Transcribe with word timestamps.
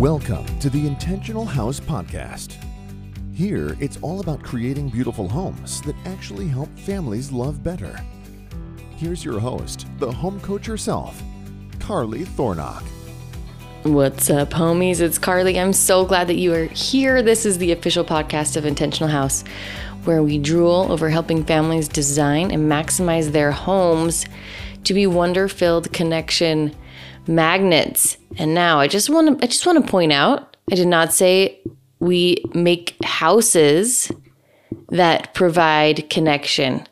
Welcome 0.00 0.46
to 0.60 0.70
the 0.70 0.86
Intentional 0.86 1.44
House 1.44 1.78
Podcast. 1.78 2.56
Here, 3.34 3.76
it's 3.80 3.98
all 4.00 4.20
about 4.20 4.42
creating 4.42 4.88
beautiful 4.88 5.28
homes 5.28 5.82
that 5.82 5.94
actually 6.06 6.48
help 6.48 6.70
families 6.78 7.30
love 7.30 7.62
better. 7.62 8.00
Here's 8.96 9.22
your 9.22 9.38
host, 9.38 9.86
the 9.98 10.10
home 10.10 10.40
coach 10.40 10.64
herself, 10.64 11.22
Carly 11.80 12.24
Thornock. 12.24 12.82
What's 13.82 14.30
up, 14.30 14.48
homies? 14.48 15.02
It's 15.02 15.18
Carly. 15.18 15.60
I'm 15.60 15.74
so 15.74 16.06
glad 16.06 16.28
that 16.28 16.36
you 16.36 16.54
are 16.54 16.64
here. 16.64 17.22
This 17.22 17.44
is 17.44 17.58
the 17.58 17.72
official 17.72 18.02
podcast 18.02 18.56
of 18.56 18.64
Intentional 18.64 19.10
House, 19.10 19.44
where 20.04 20.22
we 20.22 20.38
drool 20.38 20.86
over 20.90 21.10
helping 21.10 21.44
families 21.44 21.88
design 21.88 22.50
and 22.52 22.72
maximize 22.72 23.32
their 23.32 23.52
homes 23.52 24.24
to 24.84 24.94
be 24.94 25.06
wonder 25.06 25.46
filled 25.46 25.92
connection 25.92 26.74
magnets. 27.26 28.16
And 28.38 28.54
now 28.54 28.80
I 28.80 28.88
just 28.88 29.10
want 29.10 29.38
to 29.38 29.44
I 29.44 29.48
just 29.48 29.66
want 29.66 29.84
to 29.84 29.90
point 29.90 30.12
out, 30.12 30.56
I 30.70 30.74
did 30.74 30.88
not 30.88 31.12
say 31.12 31.60
we 31.98 32.42
make 32.54 32.96
houses 33.04 34.10
that 34.88 35.34
provide 35.34 36.08
connection. 36.10 36.86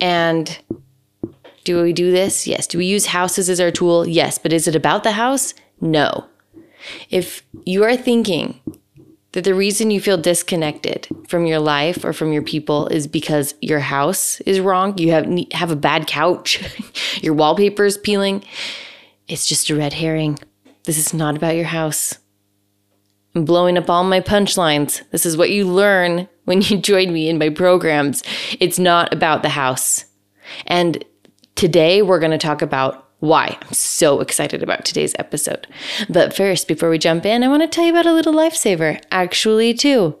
And 0.00 0.58
do 1.64 1.82
we 1.82 1.92
do 1.92 2.10
this? 2.10 2.46
Yes. 2.46 2.66
Do 2.66 2.78
we 2.78 2.86
use 2.86 3.06
houses 3.06 3.48
as 3.48 3.60
our 3.60 3.70
tool? 3.70 4.06
Yes. 4.06 4.38
But 4.38 4.52
is 4.52 4.66
it 4.66 4.74
about 4.74 5.04
the 5.04 5.12
house? 5.12 5.54
No. 5.80 6.26
If 7.10 7.42
you 7.64 7.84
are 7.84 7.96
thinking 7.96 8.60
that 9.32 9.44
the 9.44 9.54
reason 9.54 9.90
you 9.90 10.00
feel 10.00 10.18
disconnected 10.18 11.08
from 11.28 11.46
your 11.46 11.58
life 11.58 12.04
or 12.04 12.12
from 12.12 12.32
your 12.32 12.42
people 12.42 12.86
is 12.88 13.06
because 13.06 13.54
your 13.60 13.80
house 13.80 14.40
is 14.42 14.60
wrong, 14.60 14.96
you 14.98 15.12
have 15.12 15.26
have 15.52 15.70
a 15.70 15.76
bad 15.76 16.06
couch, 16.06 16.62
your 17.22 17.34
wallpaper 17.34 17.84
is 17.84 17.96
peeling, 17.96 18.44
it's 19.28 19.46
just 19.46 19.70
a 19.70 19.76
red 19.76 19.94
herring. 19.94 20.38
This 20.84 20.98
is 20.98 21.14
not 21.14 21.36
about 21.36 21.56
your 21.56 21.66
house. 21.66 22.18
I'm 23.34 23.44
blowing 23.44 23.78
up 23.78 23.88
all 23.88 24.04
my 24.04 24.20
punchlines. 24.20 25.02
This 25.10 25.24
is 25.24 25.36
what 25.36 25.50
you 25.50 25.66
learn 25.66 26.28
when 26.44 26.60
you 26.60 26.78
join 26.78 27.12
me 27.12 27.28
in 27.28 27.38
my 27.38 27.48
programs. 27.48 28.22
It's 28.60 28.78
not 28.78 29.12
about 29.12 29.42
the 29.42 29.50
house. 29.50 30.04
And 30.66 31.04
today 31.54 32.02
we're 32.02 32.18
going 32.18 32.32
to 32.32 32.38
talk 32.38 32.62
about 32.62 33.08
why. 33.20 33.56
I'm 33.62 33.72
so 33.72 34.20
excited 34.20 34.62
about 34.62 34.84
today's 34.84 35.14
episode. 35.18 35.68
But 36.10 36.34
first, 36.34 36.66
before 36.66 36.90
we 36.90 36.98
jump 36.98 37.24
in, 37.24 37.44
I 37.44 37.48
want 37.48 37.62
to 37.62 37.68
tell 37.68 37.84
you 37.84 37.92
about 37.92 38.06
a 38.06 38.12
little 38.12 38.34
lifesaver. 38.34 39.00
Actually, 39.12 39.72
two. 39.74 40.18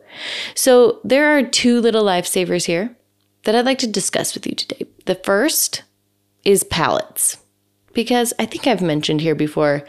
So 0.54 1.00
there 1.02 1.36
are 1.36 1.42
two 1.42 1.80
little 1.80 2.04
lifesavers 2.04 2.66
here 2.66 2.96
that 3.42 3.56
I'd 3.56 3.66
like 3.66 3.78
to 3.78 3.88
discuss 3.88 4.34
with 4.34 4.46
you 4.46 4.54
today. 4.54 4.86
The 5.06 5.16
first 5.16 5.82
is 6.44 6.62
pallets 6.62 7.38
because 7.94 8.32
I 8.38 8.46
think 8.46 8.66
I've 8.66 8.82
mentioned 8.82 9.20
here 9.20 9.34
before, 9.34 9.84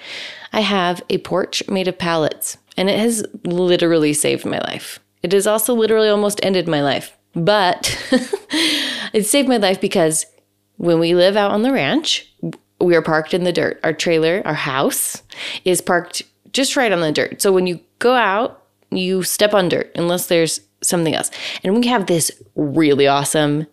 I 0.51 0.61
have 0.61 1.01
a 1.09 1.17
porch 1.19 1.67
made 1.67 1.87
of 1.87 1.97
pallets, 1.97 2.57
and 2.77 2.89
it 2.89 2.99
has 2.99 3.25
literally 3.43 4.13
saved 4.13 4.45
my 4.45 4.59
life. 4.59 4.99
It 5.21 5.31
has 5.31 5.47
also 5.47 5.73
literally 5.73 6.09
almost 6.09 6.39
ended 6.43 6.67
my 6.67 6.81
life, 6.81 7.17
but 7.33 7.97
it 9.13 9.25
saved 9.25 9.47
my 9.47 9.57
life 9.57 9.79
because 9.79 10.25
when 10.77 10.99
we 10.99 11.15
live 11.15 11.37
out 11.37 11.51
on 11.51 11.61
the 11.61 11.71
ranch, 11.71 12.31
we 12.79 12.95
are 12.95 13.01
parked 13.01 13.33
in 13.33 13.43
the 13.43 13.53
dirt. 13.53 13.79
Our 13.83 13.93
trailer, 13.93 14.41
our 14.45 14.53
house, 14.53 15.23
is 15.63 15.81
parked 15.81 16.23
just 16.51 16.75
right 16.75 16.91
on 16.91 17.01
the 17.01 17.11
dirt. 17.11 17.41
So 17.41 17.51
when 17.51 17.67
you 17.67 17.79
go 17.99 18.13
out, 18.13 18.63
you 18.91 19.23
step 19.23 19.53
on 19.53 19.69
dirt 19.69 19.91
unless 19.95 20.27
there's 20.27 20.59
something 20.81 21.15
else. 21.15 21.31
And 21.63 21.75
we 21.79 21.87
have 21.87 22.05
this 22.05 22.31
really 22.55 23.07
awesome 23.07 23.67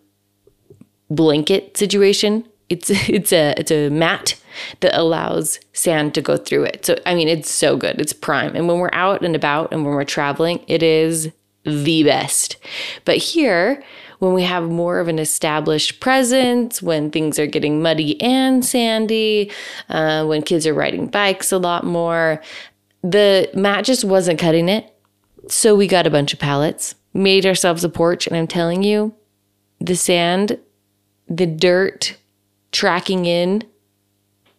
blanket 1.09 1.77
situation 1.77 2.45
it's 2.71 2.89
it's 3.09 3.31
a 3.33 3.53
it's 3.57 3.71
a 3.71 3.89
mat 3.89 4.35
that 4.79 4.97
allows 4.97 5.59
sand 5.73 6.13
to 6.15 6.21
go 6.21 6.37
through 6.37 6.63
it. 6.63 6.85
So 6.85 6.97
I 7.05 7.13
mean, 7.13 7.27
it's 7.27 7.51
so 7.51 7.77
good. 7.77 7.99
It's 7.99 8.13
prime. 8.13 8.55
And 8.55 8.67
when 8.67 8.79
we're 8.79 8.89
out 8.93 9.23
and 9.23 9.35
about 9.35 9.71
and 9.71 9.85
when 9.85 9.93
we're 9.93 10.03
traveling, 10.05 10.63
it 10.67 10.81
is 10.81 11.31
the 11.63 12.03
best. 12.03 12.57
But 13.05 13.17
here, 13.17 13.83
when 14.19 14.33
we 14.33 14.43
have 14.43 14.63
more 14.63 14.99
of 14.99 15.07
an 15.07 15.19
established 15.19 15.99
presence, 15.99 16.81
when 16.81 17.11
things 17.11 17.37
are 17.37 17.47
getting 17.47 17.81
muddy 17.81 18.19
and 18.21 18.65
sandy, 18.65 19.51
uh, 19.89 20.25
when 20.25 20.41
kids 20.41 20.65
are 20.65 20.73
riding 20.73 21.07
bikes 21.07 21.51
a 21.51 21.57
lot 21.57 21.83
more, 21.83 22.41
the 23.03 23.49
mat 23.53 23.85
just 23.85 24.03
wasn't 24.03 24.39
cutting 24.39 24.69
it. 24.69 24.93
So 25.47 25.75
we 25.75 25.87
got 25.87 26.05
a 26.05 26.11
bunch 26.11 26.33
of 26.33 26.39
pallets, 26.39 26.93
made 27.13 27.45
ourselves 27.45 27.83
a 27.83 27.89
porch, 27.89 28.27
and 28.27 28.35
I'm 28.35 28.47
telling 28.47 28.83
you, 28.83 29.15
the 29.79 29.95
sand, 29.95 30.59
the 31.27 31.47
dirt, 31.47 32.15
tracking 32.71 33.25
in 33.25 33.63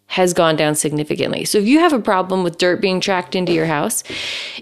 has 0.07 0.35
gone 0.35 0.57
down 0.57 0.75
significantly. 0.75 1.45
So 1.45 1.59
if 1.59 1.65
you 1.65 1.79
have 1.79 1.95
a 1.95 1.99
problem 1.99 2.45
with 2.45 2.59
dirt 2.59 2.83
being 2.83 3.01
tracked 3.01 3.35
into 3.35 3.53
your 3.53 3.65
house, 3.65 4.03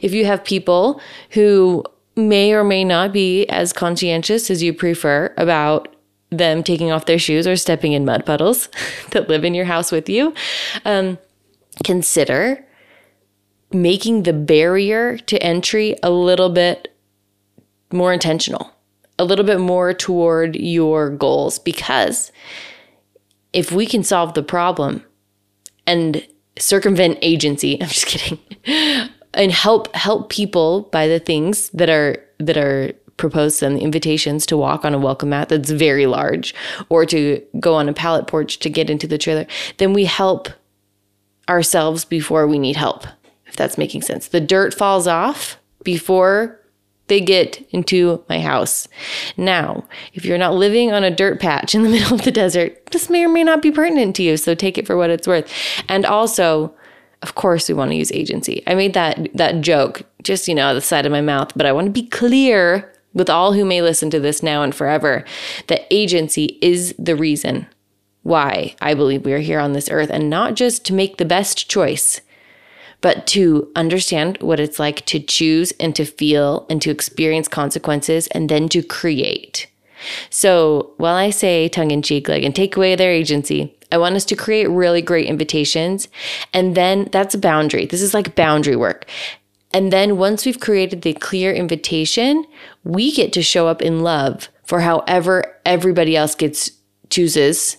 if 0.01 0.15
you 0.15 0.25
have 0.25 0.45
people 0.45 1.01
who 1.31 1.85
may 2.15 2.53
or 2.53 2.63
may 2.63 2.85
not 2.85 3.13
be 3.13 3.47
as 3.47 3.73
conscientious 3.73 4.51
as 4.51 4.63
you 4.63 4.73
prefer 4.73 5.35
about 5.37 5.97
them 6.31 6.63
taking 6.63 6.93
off 6.93 7.07
their 7.07 7.19
shoes 7.19 7.47
or 7.49 7.57
stepping 7.57 7.93
in 7.93 8.05
mud 8.05 8.25
puddles 8.25 8.69
that 9.11 9.29
live 9.29 9.45
in 9.45 9.55
your 9.55 9.65
house 9.65 9.91
with 9.91 10.09
you, 10.09 10.33
um, 10.85 11.19
consider 11.83 12.65
making 13.73 14.23
the 14.25 14.33
barrier 14.33 15.19
to 15.19 15.43
entry 15.43 15.97
a 16.03 16.11
little 16.11 16.51
bit 16.51 16.95
more 17.93 18.13
intentional, 18.13 18.71
a 19.19 19.25
little 19.25 19.45
bit 19.45 19.59
more 19.59 19.93
toward 19.93 20.55
your 20.55 21.11
goals 21.11 21.59
because 21.59 22.31
if 23.53 23.73
we 23.73 23.87
can 23.87 24.03
solve 24.03 24.35
the 24.35 24.43
problem 24.43 25.05
and 25.87 26.27
circumvent 26.59 27.19
agency, 27.23 27.79
I'm 27.83 27.89
just 27.89 28.07
kidding, 28.07 28.39
and 29.35 29.53
help 29.53 29.95
help 29.95 30.31
people 30.31 30.83
by 30.93 31.07
the 31.07 31.19
things 31.19 31.71
that 31.71 31.89
are 31.89 32.17
that 32.39 32.57
are 32.57 32.93
proposed 33.17 33.59
to 33.59 33.67
them, 33.67 33.75
the 33.75 33.83
invitations 33.83 34.47
to 34.47 34.57
walk 34.57 34.85
on 34.85 34.95
a 34.95 34.99
welcome 34.99 35.29
mat 35.29 35.51
that's 35.51 35.71
very 35.71 36.07
large, 36.07 36.55
or 36.89 37.05
to 37.07 37.43
go 37.61 37.75
on 37.75 37.89
a 37.89 37.93
pallet 37.93 38.27
porch 38.27 38.59
to 38.61 38.71
get 38.71 38.89
into 38.89 39.07
the 39.07 39.19
trailer, 39.19 39.47
then 39.77 39.93
we 39.93 40.07
help 40.07 40.49
ourselves 41.49 42.05
before 42.05 42.47
we 42.47 42.59
need 42.59 42.77
help, 42.77 43.07
if 43.47 43.57
that's 43.57 43.77
making 43.77 44.03
sense. 44.03 44.29
The 44.29 44.41
dirt 44.41 44.73
falls 44.73 45.07
off 45.07 45.59
before 45.85 46.60
they 47.11 47.21
get 47.21 47.61
into 47.71 48.25
my 48.29 48.41
house. 48.41 48.89
Now, 49.37 49.85
if 50.15 50.25
you're 50.25 50.39
not 50.39 50.55
living 50.55 50.93
on 50.93 51.05
a 51.05 51.11
dirt 51.11 51.41
patch 51.41 51.75
in 51.75 51.83
the 51.83 51.89
middle 51.95 52.15
of 52.15 52.23
the 52.23 52.31
desert, 52.31 52.87
this 52.87 53.11
may 53.11 53.25
or 53.25 53.29
may 53.29 53.45
not 53.45 53.61
be 53.61 53.71
pertinent 53.71 54.17
to 54.17 54.23
you. 54.23 54.39
So 54.39 54.55
take 54.55 54.79
it 54.79 54.87
for 54.87 54.97
what 54.97 55.11
it's 55.11 55.29
worth. 55.29 55.53
And 55.89 56.07
also, 56.07 56.75
of 57.23 57.35
course, 57.35 57.69
we 57.69 57.75
want 57.75 57.91
to 57.91 57.97
use 57.97 58.13
agency. 58.13 58.63
I 58.67 58.75
made 58.75 58.95
that 58.95 59.29
that 59.35 59.61
joke 59.61 60.03
just 60.23 60.49
you 60.49 60.55
know 60.55 60.73
the 60.73 60.81
side 60.81 61.05
of 61.05 61.13
my 61.13 61.21
mouth, 61.21 61.53
but 61.55 61.67
I 61.67 61.73
want 61.73 61.87
to 61.87 61.91
be 61.91 62.07
clear 62.07 62.91
with 63.13 63.29
all 63.29 63.53
who 63.53 63.65
may 63.65 63.83
listen 63.83 64.09
to 64.11 64.21
this 64.21 64.43
now 64.43 64.63
and 64.63 64.75
forever 64.75 65.25
that 65.67 65.87
agency 65.91 66.59
is 66.63 66.95
the 66.97 67.17
reason 67.17 67.67
why 68.23 68.77
I 68.81 68.95
believe 68.95 69.25
we 69.25 69.33
are 69.33 69.39
here 69.39 69.59
on 69.59 69.73
this 69.73 69.91
earth, 69.91 70.11
and 70.11 70.31
not 70.31 70.55
just 70.55 70.85
to 70.87 70.95
make 70.95 71.17
the 71.17 71.25
best 71.25 71.69
choice 71.69 72.21
but 73.01 73.27
to 73.29 73.71
understand 73.75 74.39
what 74.41 74.61
it's 74.61 74.79
like 74.79 75.05
to 75.07 75.21
choose 75.21 75.73
and 75.81 75.95
to 75.97 76.05
feel 76.05 76.67
and 76.69 76.83
to 76.83 76.91
experience 76.91 77.49
consequences 77.49 78.27
and 78.29 78.49
then 78.49 78.69
to 78.69 78.83
create. 78.83 79.67
So 80.31 80.93
while 80.97 81.15
I 81.15 81.31
say 81.31 81.69
tongue 81.69 81.91
in 81.91 82.03
cheek, 82.03 82.29
like, 82.29 82.43
and 82.43 82.55
take 82.55 82.77
away 82.77 82.95
their 82.95 83.13
agency, 83.13 83.77
I 83.93 83.99
want 83.99 84.15
us 84.15 84.25
to 84.27 84.37
create 84.37 84.69
really 84.69 85.03
great 85.03 85.27
invitations. 85.27 86.09
And 86.55 86.75
then 86.75 87.09
that's 87.13 87.35
a 87.35 87.39
boundary. 87.39 87.87
This 87.87 88.03
is 88.03 88.15
like 88.15 88.35
boundary 88.35 88.77
work. 88.77 89.07
And 89.73 89.93
then 89.93 90.17
once 90.17 90.45
we've 90.45 90.61
created 90.61 91.03
the 91.03 91.15
clear 91.15 91.53
invitation, 91.53 92.45
we 92.85 93.13
get 93.13 93.33
to 93.35 93.43
show 93.43 93.69
up 93.69 93.83
in 93.83 94.01
love 94.01 94.49
for 94.65 94.81
however 94.81 95.57
everybody 95.65 96.17
else 96.17 96.35
gets 96.35 96.73
chooses 97.09 97.77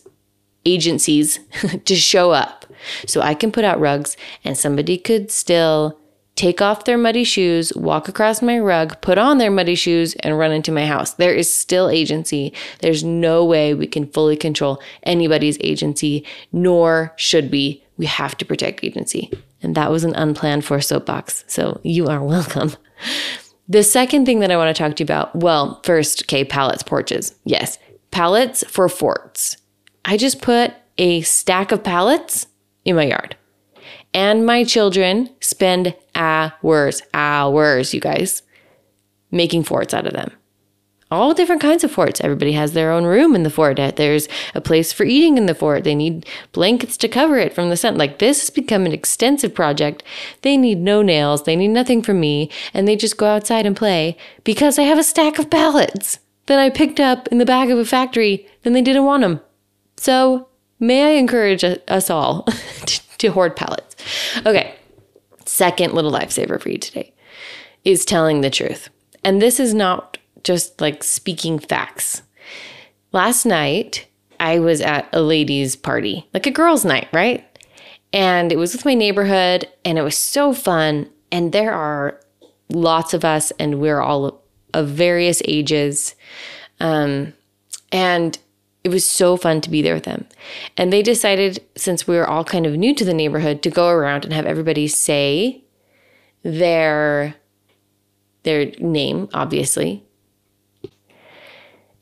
agencies 0.65 1.39
to 1.85 1.95
show 1.95 2.31
up. 2.31 2.60
So 3.05 3.21
I 3.21 3.33
can 3.33 3.51
put 3.51 3.63
out 3.63 3.79
rugs 3.79 4.17
and 4.43 4.57
somebody 4.57 4.97
could 4.97 5.31
still 5.31 5.97
take 6.35 6.61
off 6.61 6.85
their 6.85 6.97
muddy 6.97 7.23
shoes, 7.23 7.73
walk 7.75 8.07
across 8.07 8.41
my 8.41 8.57
rug, 8.57 8.99
put 9.01 9.17
on 9.17 9.37
their 9.37 9.51
muddy 9.51 9.75
shoes, 9.75 10.15
and 10.21 10.37
run 10.37 10.51
into 10.51 10.71
my 10.71 10.85
house. 10.85 11.13
There 11.13 11.33
is 11.33 11.53
still 11.53 11.89
agency. 11.89 12.53
There's 12.79 13.03
no 13.03 13.45
way 13.45 13.73
we 13.73 13.87
can 13.87 14.07
fully 14.07 14.37
control 14.37 14.81
anybody's 15.03 15.57
agency, 15.61 16.25
nor 16.51 17.13
should 17.15 17.51
we. 17.51 17.83
We 17.97 18.05
have 18.07 18.35
to 18.37 18.45
protect 18.45 18.83
agency. 18.83 19.29
And 19.61 19.75
that 19.75 19.91
was 19.91 20.03
an 20.03 20.15
unplanned 20.15 20.65
for 20.65 20.81
soapbox. 20.81 21.43
So 21.47 21.79
you 21.83 22.07
are 22.07 22.23
welcome. 22.23 22.71
The 23.67 23.83
second 23.83 24.25
thing 24.25 24.39
that 24.39 24.51
I 24.51 24.57
want 24.57 24.75
to 24.75 24.83
talk 24.83 24.95
to 24.95 25.03
you 25.03 25.05
about 25.05 25.35
well, 25.35 25.79
first, 25.83 26.23
okay, 26.23 26.43
pallets, 26.43 26.83
porches. 26.83 27.35
Yes, 27.45 27.77
pallets 28.09 28.63
for 28.67 28.89
forts. 28.89 29.57
I 30.03 30.17
just 30.17 30.41
put 30.41 30.73
a 30.97 31.21
stack 31.21 31.71
of 31.71 31.83
pallets 31.83 32.47
in 32.85 32.95
my 32.95 33.05
yard. 33.05 33.35
And 34.13 34.45
my 34.45 34.63
children 34.63 35.29
spend 35.39 35.95
hours, 36.15 37.01
hours, 37.13 37.93
you 37.93 37.99
guys, 38.01 38.43
making 39.31 39.63
forts 39.63 39.93
out 39.93 40.05
of 40.05 40.13
them. 40.13 40.31
all 41.11 41.33
different 41.33 41.61
kinds 41.61 41.83
of 41.83 41.91
forts. 41.91 42.21
Everybody 42.21 42.53
has 42.53 42.71
their 42.71 42.89
own 42.89 43.03
room 43.03 43.35
in 43.35 43.43
the 43.43 43.49
fort. 43.49 43.79
Uh, 43.79 43.91
there's 43.91 44.29
a 44.55 44.61
place 44.61 44.93
for 44.93 45.03
eating 45.03 45.37
in 45.37 45.45
the 45.45 45.53
fort. 45.53 45.83
They 45.83 45.93
need 45.93 46.25
blankets 46.53 46.95
to 46.97 47.09
cover 47.09 47.37
it 47.37 47.53
from 47.53 47.69
the 47.69 47.75
sun. 47.75 47.97
Like 47.97 48.19
this 48.19 48.39
has 48.39 48.49
become 48.49 48.85
an 48.85 48.93
extensive 48.93 49.53
project. 49.53 50.03
They 50.41 50.55
need 50.55 50.77
no 50.79 51.01
nails. 51.01 51.43
They 51.43 51.57
need 51.57 51.69
nothing 51.69 52.01
from 52.01 52.21
me. 52.21 52.49
And 52.73 52.87
they 52.87 52.95
just 52.95 53.17
go 53.17 53.25
outside 53.27 53.65
and 53.65 53.75
play 53.75 54.15
because 54.45 54.79
I 54.79 54.83
have 54.83 54.97
a 54.97 55.03
stack 55.03 55.37
of 55.37 55.49
pallets 55.49 56.19
that 56.45 56.59
I 56.59 56.69
picked 56.69 56.99
up 56.99 57.27
in 57.27 57.39
the 57.39 57.45
back 57.45 57.69
of 57.69 57.77
a 57.77 57.85
factory. 57.85 58.47
Then 58.63 58.71
they 58.71 58.81
didn't 58.81 59.05
want 59.05 59.21
them. 59.21 59.41
So 59.97 60.47
may 60.81 61.03
I 61.03 61.09
encourage 61.19 61.63
us 61.63 62.09
all 62.09 62.43
to 63.19 63.31
hoard 63.31 63.55
pallets. 63.55 63.95
Okay. 64.45 64.75
Second 65.45 65.93
little 65.93 66.11
lifesaver 66.11 66.59
for 66.59 66.69
you 66.69 66.77
today 66.77 67.13
is 67.85 68.03
telling 68.03 68.41
the 68.41 68.49
truth. 68.49 68.89
And 69.23 69.41
this 69.41 69.59
is 69.59 69.73
not 69.73 70.17
just 70.43 70.81
like 70.81 71.03
speaking 71.03 71.59
facts. 71.59 72.23
Last 73.13 73.45
night, 73.45 74.07
I 74.39 74.59
was 74.59 74.81
at 74.81 75.07
a 75.13 75.21
ladies' 75.21 75.75
party, 75.75 76.27
like 76.33 76.47
a 76.47 76.51
girls' 76.51 76.83
night, 76.83 77.07
right? 77.13 77.45
And 78.11 78.51
it 78.51 78.57
was 78.57 78.73
with 78.73 78.85
my 78.85 78.95
neighborhood, 78.95 79.67
and 79.85 79.97
it 79.97 80.01
was 80.01 80.17
so 80.17 80.53
fun. 80.53 81.09
And 81.31 81.51
there 81.51 81.73
are 81.73 82.19
lots 82.69 83.13
of 83.13 83.23
us, 83.23 83.51
and 83.59 83.79
we're 83.79 84.01
all 84.01 84.43
of 84.73 84.87
various 84.87 85.41
ages. 85.45 86.15
Um, 86.79 87.33
and 87.91 88.37
it 88.83 88.89
was 88.89 89.05
so 89.05 89.37
fun 89.37 89.61
to 89.61 89.69
be 89.69 89.81
there 89.81 89.93
with 89.93 90.05
them. 90.05 90.25
And 90.77 90.91
they 90.91 91.03
decided, 91.03 91.63
since 91.75 92.07
we 92.07 92.15
were 92.15 92.27
all 92.27 92.43
kind 92.43 92.65
of 92.65 92.77
new 92.77 92.95
to 92.95 93.05
the 93.05 93.13
neighborhood, 93.13 93.61
to 93.63 93.69
go 93.69 93.89
around 93.89 94.25
and 94.25 94.33
have 94.33 94.45
everybody 94.45 94.87
say 94.87 95.63
their 96.43 97.35
their 98.43 98.71
name, 98.79 99.29
obviously, 99.33 100.03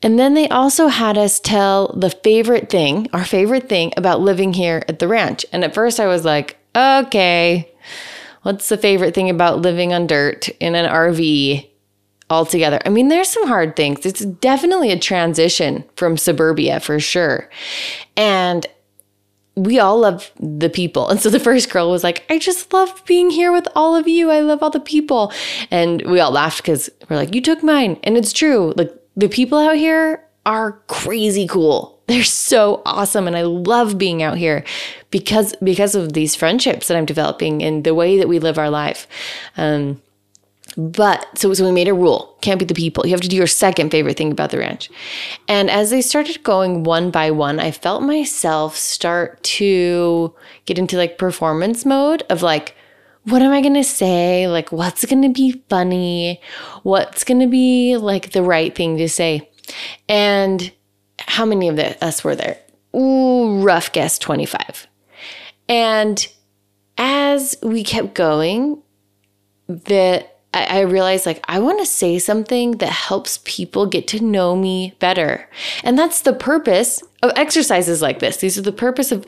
and 0.02 0.18
then 0.18 0.34
they 0.34 0.48
also 0.48 0.88
had 0.88 1.18
us 1.18 1.38
tell 1.38 1.88
the 1.88 2.10
favorite 2.10 2.70
thing, 2.70 3.06
our 3.12 3.24
favorite 3.24 3.68
thing 3.68 3.92
about 3.96 4.20
living 4.20 4.54
here 4.54 4.82
at 4.88 4.98
the 4.98 5.08
ranch. 5.08 5.44
And 5.52 5.62
at 5.62 5.74
first 5.74 6.00
I 6.00 6.06
was 6.06 6.24
like, 6.24 6.56
okay, 6.74 7.70
what's 8.42 8.68
the 8.70 8.78
favorite 8.78 9.14
thing 9.14 9.28
about 9.28 9.60
living 9.60 9.92
on 9.92 10.06
dirt 10.06 10.48
in 10.60 10.74
an 10.74 10.90
RV 10.90 11.69
altogether? 12.30 12.80
I 12.86 12.88
mean, 12.88 13.08
there's 13.08 13.28
some 13.28 13.46
hard 13.46 13.76
things. 13.76 14.06
It's 14.06 14.24
definitely 14.24 14.90
a 14.90 14.98
transition 14.98 15.84
from 15.96 16.16
suburbia 16.16 16.80
for 16.80 16.98
sure. 17.00 17.50
And 18.16 18.66
we 19.56 19.78
all 19.78 19.98
love 19.98 20.30
the 20.38 20.70
people. 20.70 21.08
And 21.08 21.20
so 21.20 21.28
the 21.28 21.40
first 21.40 21.70
girl 21.70 21.90
was 21.90 22.04
like, 22.04 22.24
I 22.30 22.38
just 22.38 22.72
love 22.72 23.02
being 23.04 23.30
here 23.30 23.52
with 23.52 23.68
all 23.74 23.96
of 23.96 24.08
you. 24.08 24.30
I 24.30 24.40
love 24.40 24.62
all 24.62 24.70
the 24.70 24.80
people. 24.80 25.32
And 25.70 26.02
we 26.02 26.20
all 26.20 26.30
laughed 26.30 26.58
because 26.58 26.88
we're 27.08 27.16
like, 27.16 27.34
you 27.34 27.42
took 27.42 27.62
mine. 27.62 27.98
And 28.04 28.16
it's 28.16 28.32
true. 28.32 28.72
Like 28.76 28.92
the 29.16 29.28
people 29.28 29.58
out 29.58 29.76
here 29.76 30.24
are 30.46 30.72
crazy 30.86 31.46
cool. 31.46 32.00
They're 32.06 32.24
so 32.24 32.82
awesome 32.86 33.28
and 33.28 33.36
I 33.36 33.42
love 33.42 33.96
being 33.96 34.20
out 34.20 34.36
here 34.36 34.64
because 35.12 35.54
because 35.62 35.94
of 35.94 36.12
these 36.12 36.34
friendships 36.34 36.88
that 36.88 36.96
I'm 36.96 37.04
developing 37.04 37.62
and 37.62 37.84
the 37.84 37.94
way 37.94 38.18
that 38.18 38.28
we 38.28 38.40
live 38.40 38.58
our 38.58 38.70
life. 38.70 39.06
Um, 39.56 40.02
but 40.88 41.26
so, 41.38 41.52
so 41.52 41.64
we 41.64 41.72
made 41.72 41.88
a 41.88 41.94
rule 41.94 42.30
can't 42.40 42.58
be 42.58 42.64
the 42.64 42.74
people. 42.74 43.06
You 43.06 43.12
have 43.12 43.20
to 43.20 43.28
do 43.28 43.36
your 43.36 43.46
second 43.46 43.90
favorite 43.90 44.16
thing 44.16 44.32
about 44.32 44.50
the 44.50 44.58
ranch. 44.58 44.90
And 45.48 45.70
as 45.70 45.90
they 45.90 46.00
started 46.00 46.42
going 46.42 46.84
one 46.84 47.10
by 47.10 47.30
one, 47.30 47.60
I 47.60 47.70
felt 47.70 48.02
myself 48.02 48.76
start 48.76 49.42
to 49.42 50.34
get 50.64 50.78
into 50.78 50.96
like 50.96 51.18
performance 51.18 51.84
mode 51.84 52.22
of 52.30 52.42
like, 52.42 52.74
what 53.24 53.42
am 53.42 53.52
I 53.52 53.60
going 53.60 53.74
to 53.74 53.84
say? 53.84 54.48
Like, 54.48 54.72
what's 54.72 55.04
going 55.04 55.22
to 55.22 55.28
be 55.28 55.62
funny? 55.68 56.40
What's 56.82 57.24
going 57.24 57.40
to 57.40 57.46
be 57.46 57.96
like 57.96 58.32
the 58.32 58.42
right 58.42 58.74
thing 58.74 58.96
to 58.96 59.08
say? 59.08 59.50
And 60.08 60.72
how 61.18 61.44
many 61.44 61.68
of 61.68 61.76
the, 61.76 62.02
us 62.02 62.24
were 62.24 62.34
there? 62.34 62.58
Ooh, 62.96 63.60
rough 63.60 63.92
guess 63.92 64.18
25. 64.18 64.86
And 65.68 66.26
as 66.96 67.56
we 67.62 67.84
kept 67.84 68.14
going, 68.14 68.82
the 69.68 70.26
I, 70.52 70.64
I 70.64 70.80
realized 70.80 71.26
like 71.26 71.44
I 71.48 71.58
want 71.58 71.78
to 71.78 71.86
say 71.86 72.18
something 72.18 72.72
that 72.78 72.90
helps 72.90 73.40
people 73.44 73.86
get 73.86 74.08
to 74.08 74.20
know 74.20 74.56
me 74.56 74.94
better. 74.98 75.48
And 75.84 75.98
that's 75.98 76.22
the 76.22 76.32
purpose 76.32 77.02
of 77.22 77.32
exercises 77.36 78.02
like 78.02 78.18
this. 78.18 78.38
These 78.38 78.58
are 78.58 78.62
the 78.62 78.72
purpose 78.72 79.12
of 79.12 79.24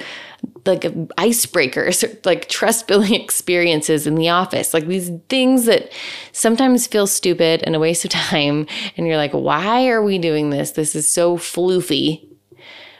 like 0.66 0.82
icebreakers, 0.82 2.18
like 2.24 2.48
trust 2.48 2.88
building 2.88 3.14
experiences 3.20 4.06
in 4.06 4.14
the 4.14 4.30
office, 4.30 4.74
like 4.74 4.86
these 4.86 5.10
things 5.28 5.66
that 5.66 5.92
sometimes 6.32 6.86
feel 6.86 7.06
stupid 7.06 7.62
and 7.64 7.76
a 7.76 7.80
waste 7.80 8.04
of 8.04 8.10
time. 8.10 8.66
And 8.96 9.06
you're 9.06 9.16
like, 9.16 9.32
why 9.32 9.88
are 9.88 10.02
we 10.02 10.18
doing 10.18 10.50
this? 10.50 10.72
This 10.72 10.94
is 10.96 11.08
so 11.08 11.36
floofy. 11.36 12.28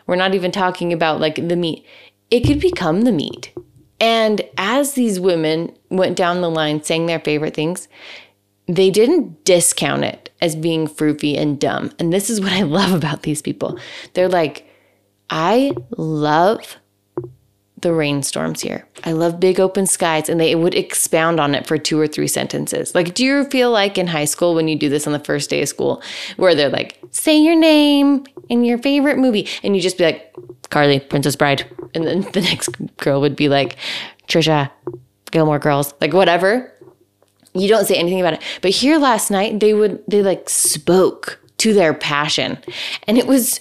We're 0.07 0.17
not 0.17 0.35
even 0.35 0.53
talking 0.53 0.93
about 0.93 1.21
like 1.21 1.37
the 1.37 1.57
meat. 1.57 1.87
It 2.31 2.41
could 2.47 2.61
become 2.61 3.03
the 3.03 3.13
meat. 3.13 3.53
And 4.03 4.43
as 4.59 4.95
these 4.95 5.21
women 5.21 5.73
went 5.89 6.17
down 6.17 6.41
the 6.41 6.51
line 6.51 6.83
saying 6.83 7.07
their 7.07 7.21
favorite 7.21 7.55
things, 7.55 7.87
they 8.67 8.91
didn't 8.91 9.45
discount 9.45 10.03
it 10.03 10.29
as 10.41 10.57
being 10.57 10.89
froofy 10.89 11.39
and 11.39 11.59
dumb. 11.59 11.93
And 12.01 12.13
this 12.13 12.29
is 12.29 12.41
what 12.41 12.53
I 12.53 12.63
love 12.63 12.93
about 12.93 13.23
these 13.23 13.41
people. 13.41 13.79
They're 14.15 14.29
like, 14.29 14.69
I 15.31 15.73
love 15.97 16.79
the 17.83 17.93
rainstorms 17.93 18.61
here. 18.61 18.87
I 19.05 19.13
love 19.13 19.39
big 19.39 19.61
open 19.61 19.87
skies. 19.87 20.29
And 20.29 20.41
they 20.41 20.55
would 20.55 20.75
expound 20.75 21.39
on 21.39 21.55
it 21.55 21.67
for 21.67 21.79
two 21.79 21.99
or 21.99 22.09
three 22.09 22.29
sentences. 22.29 22.95
Like, 22.95 23.15
do 23.15 23.25
you 23.25 23.45
feel 23.45 23.71
like 23.71 23.99
in 23.99 24.09
high 24.09 24.25
school 24.25 24.55
when 24.55 24.67
you 24.69 24.77
do 24.77 24.89
this 24.89 25.07
on 25.07 25.13
the 25.13 25.19
first 25.21 25.51
day 25.51 25.63
of 25.63 25.69
school, 25.69 26.03
where 26.37 26.55
they're 26.55 26.69
like, 26.71 27.01
say 27.11 27.39
your 27.39 27.57
name 27.57 28.25
and 28.51 28.67
your 28.67 28.79
favorite 28.79 29.19
movie? 29.19 29.49
And 29.63 29.77
you 29.77 29.83
just 29.83 29.99
be 29.99 30.05
like, 30.05 30.35
Carly, 30.73 30.99
Princess 30.99 31.37
Bride. 31.37 31.65
And 31.95 32.07
then 32.07 32.23
the 32.33 32.41
next 32.51 32.71
girl 32.97 33.21
would 33.21 33.37
be 33.37 33.49
like, 33.49 33.77
Trisha, 34.27 34.71
Gilmore 35.31 35.61
Girls, 35.61 35.95
like 36.01 36.13
whatever. 36.13 36.73
You 37.55 37.69
don't 37.69 37.85
say 37.85 37.95
anything 37.95 38.21
about 38.21 38.35
it. 38.35 38.43
But 38.63 38.73
here 38.73 38.99
last 38.99 39.31
night, 39.31 39.61
they 39.61 39.75
would, 39.75 40.03
they 40.09 40.23
like 40.23 40.49
spoke 40.49 41.39
to 41.59 41.75
their 41.75 41.95
passion. 41.95 42.59
And 43.07 43.19
it 43.19 43.27
was 43.27 43.61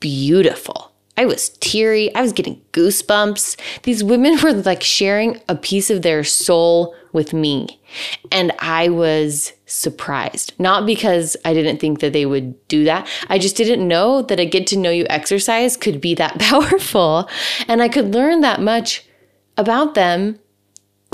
beautiful. 0.00 0.91
I 1.16 1.26
was 1.26 1.50
teary. 1.60 2.14
I 2.14 2.22
was 2.22 2.32
getting 2.32 2.60
goosebumps. 2.72 3.56
These 3.82 4.02
women 4.02 4.38
were 4.42 4.52
like 4.52 4.82
sharing 4.82 5.40
a 5.48 5.54
piece 5.54 5.90
of 5.90 6.02
their 6.02 6.24
soul 6.24 6.94
with 7.12 7.32
me. 7.32 7.80
And 8.30 8.52
I 8.58 8.88
was 8.88 9.52
surprised. 9.66 10.54
Not 10.58 10.86
because 10.86 11.36
I 11.44 11.52
didn't 11.52 11.78
think 11.78 12.00
that 12.00 12.12
they 12.12 12.24
would 12.24 12.66
do 12.68 12.84
that. 12.84 13.06
I 13.28 13.38
just 13.38 13.56
didn't 13.56 13.86
know 13.86 14.22
that 14.22 14.40
a 14.40 14.46
get 14.46 14.66
to 14.68 14.78
know 14.78 14.90
you 14.90 15.06
exercise 15.10 15.76
could 15.76 16.00
be 16.00 16.14
that 16.14 16.38
powerful. 16.38 17.28
And 17.68 17.82
I 17.82 17.88
could 17.88 18.14
learn 18.14 18.40
that 18.40 18.60
much 18.60 19.04
about 19.58 19.94
them 19.94 20.38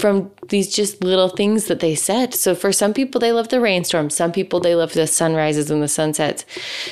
from 0.01 0.31
these 0.49 0.73
just 0.73 1.03
little 1.03 1.29
things 1.29 1.67
that 1.67 1.81
they 1.81 1.95
said. 1.95 2.35
So 2.35 2.55
for 2.55 2.73
some 2.73 2.95
people 2.95 3.21
they 3.21 3.33
love 3.33 3.49
the 3.49 3.61
rainstorm, 3.61 4.11
some 4.11 4.33
people 4.33 4.61
they 4.61 4.75
love 4.75 4.93
the 4.93 5.07
sunrises 5.07 5.71
and 5.71 5.83
the 5.83 5.89
sunsets. 5.89 6.45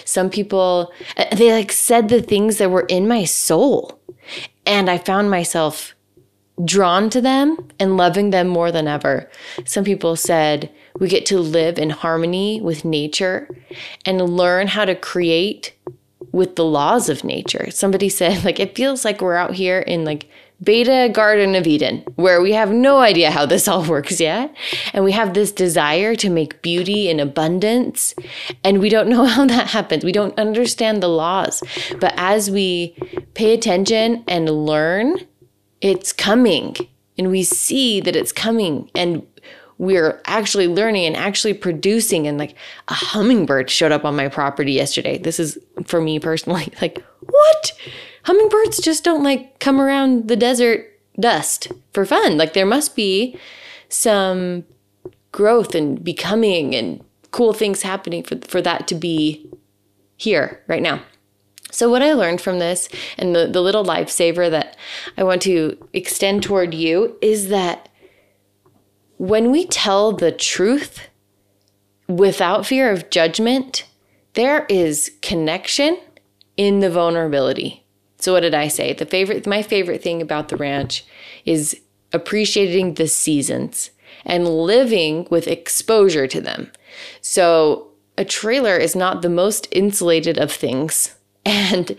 Some 0.05 0.31
people 0.31 0.93
uh, 1.17 1.35
they 1.35 1.53
like 1.53 1.73
said 1.73 2.09
the 2.09 2.23
things 2.23 2.59
that 2.59 2.71
were 2.71 2.87
in 2.89 3.09
my 3.09 3.25
soul. 3.25 4.01
And 4.65 4.91
I 4.91 4.99
found 4.99 5.31
myself 5.31 5.95
drawn 6.65 7.11
to 7.11 7.21
them 7.21 7.69
and 7.79 7.97
loving 7.97 8.31
them 8.31 8.49
more 8.49 8.73
than 8.73 8.89
ever. 8.89 9.31
Some 9.65 9.85
people 9.85 10.17
said 10.17 10.71
we 10.99 11.09
get 11.09 11.27
to 11.27 11.39
live 11.39 11.79
in 11.79 11.91
harmony 11.91 12.61
with 12.61 12.85
nature 12.85 13.49
and 14.05 14.37
learn 14.37 14.69
how 14.69 14.85
to 14.87 14.95
create 14.95 15.75
with 16.33 16.57
the 16.57 16.65
laws 16.65 17.09
of 17.09 17.25
nature. 17.25 17.71
Somebody 17.71 18.09
said 18.21 18.45
like 18.45 18.59
it 18.59 18.75
feels 18.75 19.05
like 19.05 19.21
we're 19.21 19.37
out 19.37 19.55
here 19.55 19.81
in 19.81 20.05
like 20.05 20.29
Beta 20.63 21.11
Garden 21.13 21.55
of 21.55 21.67
Eden, 21.67 22.03
where 22.15 22.41
we 22.41 22.53
have 22.53 22.71
no 22.71 22.99
idea 22.99 23.31
how 23.31 23.45
this 23.45 23.69
all 23.69 23.85
works 23.89 24.21
yet. 24.21 24.55
And 24.93 25.05
we 25.05 25.13
have 25.13 25.35
this 25.35 25.53
desire 25.53 26.15
to 26.17 26.31
make 26.31 26.63
beauty 26.63 27.09
in 27.09 27.21
abundance. 27.21 28.15
And 28.65 28.81
we 28.81 28.89
don't 28.89 29.09
know 29.09 29.25
how 29.27 29.47
that 29.47 29.69
happens. 29.69 30.05
We 30.05 30.13
don't 30.13 30.39
understand 30.39 31.03
the 31.03 31.09
laws. 31.09 31.63
But 32.01 32.15
as 32.17 32.51
we 32.51 32.97
pay 33.35 33.53
attention 33.53 34.25
and 34.27 34.49
learn, 34.49 35.19
it's 35.81 36.13
coming. 36.13 36.77
And 37.19 37.31
we 37.31 37.43
see 37.43 38.01
that 38.01 38.17
it's 38.17 38.33
coming. 38.33 38.91
And 38.95 39.27
we're 39.79 40.23
actually 40.25 40.69
learning 40.69 41.05
and 41.05 41.17
actually 41.17 41.53
producing. 41.53 42.27
And 42.27 42.39
like 42.39 42.55
a 42.89 42.95
hummingbird 42.95 43.69
showed 43.69 43.93
up 43.93 44.07
on 44.07 44.17
my 44.17 44.29
property 44.29 44.73
yesterday. 44.73 45.19
This 45.19 45.39
is 45.39 45.59
for 45.85 46.01
me 46.01 46.19
personally. 46.19 46.73
Like, 46.81 47.05
what? 47.21 47.73
Hummingbirds 48.27 48.79
just 48.79 49.05
don't 49.05 49.23
like 49.23 49.59
come 49.61 49.81
around 49.81 50.29
the 50.29 50.37
desert 50.37 51.01
dust 51.19 51.73
for 51.93 52.05
fun. 52.05 52.37
Like 52.37 52.53
there 52.53 52.67
must 52.67 52.97
be 52.97 53.39
some 53.89 54.65
growth 55.33 55.75
and 55.75 56.03
becoming 56.03 56.75
and 56.75 57.05
cool 57.31 57.53
things 57.53 57.83
happening 57.83 58.23
for, 58.23 58.37
for 58.47 58.61
that 58.63 58.89
to 58.89 58.95
be 58.95 59.51
here 60.17 60.63
right 60.67 60.83
now. 60.83 61.03
So, 61.71 61.91
what 61.91 62.03
I 62.03 62.15
learned 62.15 62.41
from 62.41 62.59
this 62.59 62.89
and 63.19 63.35
the, 63.35 63.47
the 63.47 63.61
little 63.61 63.85
lifesaver 63.85 64.51
that 64.51 64.77
I 65.17 65.25
want 65.25 65.43
to 65.43 65.77
extend 65.93 66.43
toward 66.43 66.75
you 66.75 67.17
is 67.21 67.49
that 67.49 67.89
when 69.19 69.51
we 69.51 69.67
tell 69.67 70.13
the 70.13 70.33
truth 70.33 71.09
without 72.09 72.67
fear 72.67 72.91
of 72.91 73.11
judgment, 73.11 73.85
there 74.35 74.65
is 74.69 75.13
connection 75.23 75.99
in 76.57 76.81
the 76.81 76.91
vulnerability. 76.91 77.86
So 78.19 78.33
what 78.33 78.41
did 78.41 78.55
I 78.55 78.69
say? 78.69 78.93
The 78.93 79.07
favorite 79.07 79.47
my 79.47 79.63
favorite 79.63 80.03
thing 80.03 80.23
about 80.23 80.49
the 80.49 80.57
ranch 80.57 81.05
is 81.45 81.81
appreciating 82.13 82.95
the 82.95 83.09
seasons 83.09 83.91
and 84.25 84.49
living 84.49 85.27
with 85.31 85.47
exposure 85.47 86.27
to 86.27 86.41
them. 86.41 86.73
So 87.21 87.89
a 88.17 88.25
trailer 88.25 88.77
is 88.77 88.97
not 88.97 89.23
the 89.23 89.29
most 89.29 89.69
insulated 89.71 90.39
of 90.39 90.53
things. 90.53 91.15
And 91.49 91.97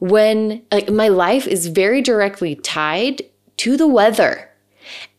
when 0.00 0.62
like 0.72 0.90
my 0.90 1.06
life 1.06 1.46
is 1.46 1.68
very 1.68 2.02
directly 2.02 2.56
tied 2.56 3.22
to 3.58 3.76
the 3.76 3.86
weather 3.86 4.50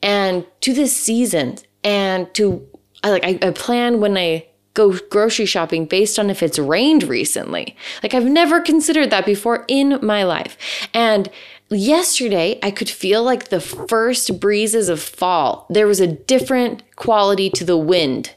and 0.02 0.46
to 0.62 0.74
the 0.74 0.88
seasons 0.88 1.64
and 1.82 2.34
to 2.34 2.68
I 3.04 3.12
like 3.12 3.24
I, 3.24 3.40
I 3.42 3.52
plan 3.52 4.02
when 4.02 4.18
I 4.18 4.48
go 4.80 4.98
grocery 5.10 5.46
shopping 5.46 5.86
based 5.86 6.18
on 6.18 6.30
if 6.30 6.42
it's 6.42 6.58
rained 6.58 7.04
recently. 7.04 7.76
Like 8.02 8.14
I've 8.14 8.26
never 8.26 8.62
considered 8.62 9.10
that 9.10 9.26
before 9.26 9.66
in 9.68 10.00
my 10.02 10.24
life. 10.24 10.58
And 10.94 11.30
yesterday 11.70 12.60
I 12.64 12.72
could 12.72 12.90
feel 12.90 13.22
like 13.22 13.50
the 13.50 13.60
first 13.60 14.40
breezes 14.40 14.88
of 14.88 15.02
fall. 15.02 15.66
There 15.70 15.86
was 15.86 16.00
a 16.00 16.08
different 16.08 16.84
quality 16.96 17.50
to 17.52 17.66
the 17.66 17.78
wind. 17.78 18.36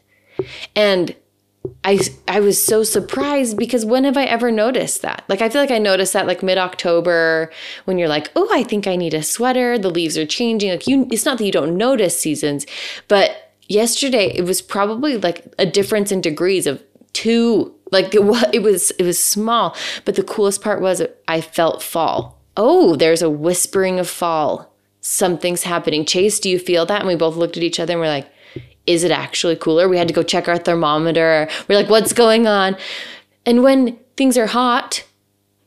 And 0.74 1.14
I 1.84 2.00
I 2.26 2.40
was 2.40 2.60
so 2.60 2.82
surprised 2.82 3.56
because 3.56 3.84
when 3.84 4.02
have 4.02 4.16
I 4.16 4.24
ever 4.24 4.50
noticed 4.50 5.02
that? 5.02 5.22
Like 5.28 5.40
I 5.40 5.48
feel 5.48 5.60
like 5.60 5.70
I 5.70 5.78
noticed 5.78 6.12
that 6.12 6.26
like 6.26 6.42
mid-October 6.42 7.52
when 7.84 7.98
you're 7.98 8.08
like, 8.08 8.32
"Oh, 8.34 8.48
I 8.52 8.64
think 8.64 8.88
I 8.88 8.96
need 8.96 9.14
a 9.14 9.22
sweater. 9.22 9.78
The 9.78 9.90
leaves 9.90 10.18
are 10.18 10.26
changing." 10.26 10.70
Like 10.72 10.88
you 10.88 11.06
it's 11.12 11.24
not 11.24 11.38
that 11.38 11.44
you 11.44 11.52
don't 11.52 11.76
notice 11.76 12.18
seasons, 12.18 12.66
but 13.06 13.51
yesterday 13.72 14.26
it 14.34 14.44
was 14.44 14.62
probably 14.62 15.16
like 15.16 15.52
a 15.58 15.66
difference 15.66 16.12
in 16.12 16.20
degrees 16.20 16.66
of 16.66 16.82
two 17.12 17.74
like 17.90 18.14
it 18.14 18.24
was 18.24 18.44
it 18.52 18.60
was 18.60 18.90
it 18.92 19.04
was 19.04 19.22
small. 19.22 19.76
But 20.04 20.16
the 20.16 20.22
coolest 20.22 20.62
part 20.62 20.80
was 20.80 21.02
i 21.28 21.40
felt 21.40 21.82
fall. 21.82 22.40
Oh 22.56 22.96
there's 22.96 23.22
a 23.22 23.30
whispering 23.30 23.98
of 23.98 24.08
fall. 24.08 24.74
Something's 25.00 25.64
happening. 25.64 26.04
Chase 26.04 26.38
do 26.38 26.48
you 26.48 26.58
feel 26.58 26.86
that? 26.86 27.00
And 27.00 27.08
we 27.08 27.16
both 27.16 27.36
looked 27.36 27.56
at 27.56 27.62
each 27.62 27.80
other 27.80 27.94
and 27.94 28.00
we're 28.00 28.08
like 28.08 28.28
is 28.84 29.04
it 29.04 29.12
actually 29.12 29.54
cooler? 29.54 29.88
We 29.88 29.96
had 29.96 30.08
to 30.08 30.14
go 30.14 30.24
check 30.24 30.48
our 30.48 30.58
thermometer. 30.58 31.48
We're 31.68 31.76
like 31.76 31.90
what's 31.90 32.12
going 32.12 32.46
on? 32.46 32.76
And 33.46 33.62
when 33.62 33.98
things 34.16 34.36
are 34.36 34.46
hot 34.46 35.04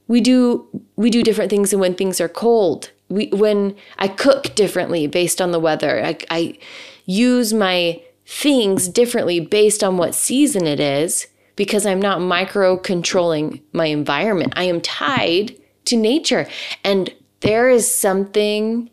we 0.08 0.22
do 0.22 0.68
we 0.96 1.10
do 1.10 1.24
different 1.24 1.50
things 1.50 1.72
than 1.72 1.80
when 1.80 1.96
things 1.96 2.22
are 2.22 2.30
cold. 2.30 2.92
We 3.10 3.28
when 3.28 3.76
i 3.98 4.08
cook 4.08 4.56
differently 4.56 5.08
based 5.08 5.42
on 5.42 5.52
the 5.52 5.60
weather. 5.60 6.04
I, 6.04 6.18
I 6.30 6.58
use 7.06 7.54
my 7.54 8.02
things 8.26 8.88
differently 8.88 9.40
based 9.40 9.84
on 9.84 9.98
what 9.98 10.16
season 10.16 10.66
it 10.68 10.80
is 10.80 11.28
because 11.56 11.86
I'm 11.86 12.02
not 12.02 12.22
micro 12.22 12.78
controlling 12.78 13.62
my 13.72 13.86
environment. 13.86 14.54
I 14.56 14.64
am 14.64 14.82
tied 14.82 15.56
to 15.86 15.96
nature. 15.96 16.48
And 16.84 17.14
there 17.42 17.70
is 17.70 17.90
something 17.90 18.90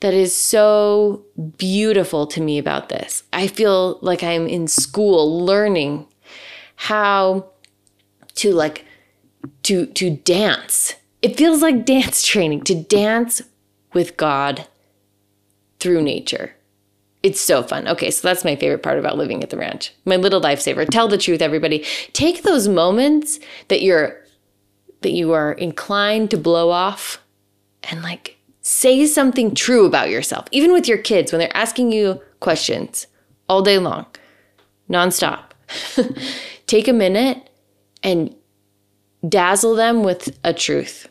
that 0.00 0.14
is 0.14 0.36
so 0.36 1.24
beautiful 1.56 2.26
to 2.26 2.40
me 2.40 2.58
about 2.58 2.88
this. 2.88 3.22
I 3.32 3.46
feel 3.46 3.98
like 4.02 4.22
I'm 4.22 4.46
in 4.46 4.68
school 4.68 5.44
learning 5.44 6.06
how 6.76 7.50
to 8.36 8.52
like 8.52 8.84
to 9.62 9.86
to 9.86 10.10
dance. 10.10 10.94
It 11.22 11.36
feels 11.36 11.62
like 11.62 11.86
dance 11.86 12.24
training 12.24 12.62
to 12.64 12.74
dance 12.74 13.40
with 13.94 14.16
God 14.18 14.68
through 15.80 16.02
nature. 16.02 16.55
It's 17.26 17.40
so 17.40 17.64
fun. 17.64 17.88
Okay, 17.88 18.12
so 18.12 18.28
that's 18.28 18.44
my 18.44 18.54
favorite 18.54 18.84
part 18.84 19.00
about 19.00 19.18
living 19.18 19.42
at 19.42 19.50
the 19.50 19.56
ranch. 19.56 19.92
My 20.04 20.14
little 20.14 20.40
lifesaver. 20.40 20.88
Tell 20.88 21.08
the 21.08 21.18
truth, 21.18 21.42
everybody. 21.42 21.84
Take 22.12 22.44
those 22.44 22.68
moments 22.68 23.40
that 23.66 23.82
you're 23.82 24.22
that 25.00 25.10
you 25.10 25.32
are 25.32 25.54
inclined 25.54 26.30
to 26.30 26.36
blow 26.36 26.70
off 26.70 27.20
and 27.90 28.00
like 28.00 28.36
say 28.60 29.06
something 29.06 29.56
true 29.56 29.86
about 29.86 30.08
yourself. 30.08 30.46
Even 30.52 30.72
with 30.72 30.86
your 30.86 30.98
kids 30.98 31.32
when 31.32 31.40
they're 31.40 31.56
asking 31.56 31.90
you 31.90 32.20
questions 32.38 33.08
all 33.48 33.60
day 33.60 33.78
long, 33.78 34.06
nonstop. 34.88 35.46
Take 36.68 36.86
a 36.86 36.92
minute 36.92 37.50
and 38.04 38.36
dazzle 39.28 39.74
them 39.74 40.04
with 40.04 40.38
a 40.44 40.54
truth 40.54 41.08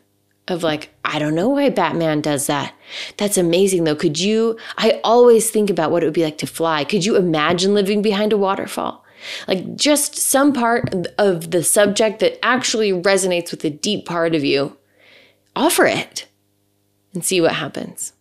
of 0.47 0.63
like, 0.63 0.93
I 1.03 1.19
don't 1.19 1.35
know 1.35 1.49
why 1.49 1.69
Batman 1.69 2.21
does 2.21 2.47
that. 2.47 2.73
That's 3.17 3.37
amazing 3.37 3.83
though. 3.83 3.95
Could 3.95 4.19
you? 4.19 4.57
I 4.77 4.99
always 5.03 5.49
think 5.49 5.69
about 5.69 5.91
what 5.91 6.03
it 6.03 6.05
would 6.05 6.13
be 6.13 6.23
like 6.23 6.37
to 6.39 6.47
fly. 6.47 6.83
Could 6.83 7.05
you 7.05 7.15
imagine 7.15 7.73
living 7.73 8.01
behind 8.01 8.33
a 8.33 8.37
waterfall? 8.37 9.03
Like 9.47 9.75
just 9.75 10.15
some 10.15 10.53
part 10.53 11.07
of 11.17 11.51
the 11.51 11.63
subject 11.63 12.19
that 12.19 12.43
actually 12.45 12.91
resonates 12.91 13.51
with 13.51 13.63
a 13.65 13.69
deep 13.69 14.05
part 14.05 14.35
of 14.35 14.43
you. 14.43 14.77
Offer 15.55 15.85
it 15.85 16.27
and 17.13 17.23
see 17.25 17.41
what 17.41 17.53
happens. 17.53 18.13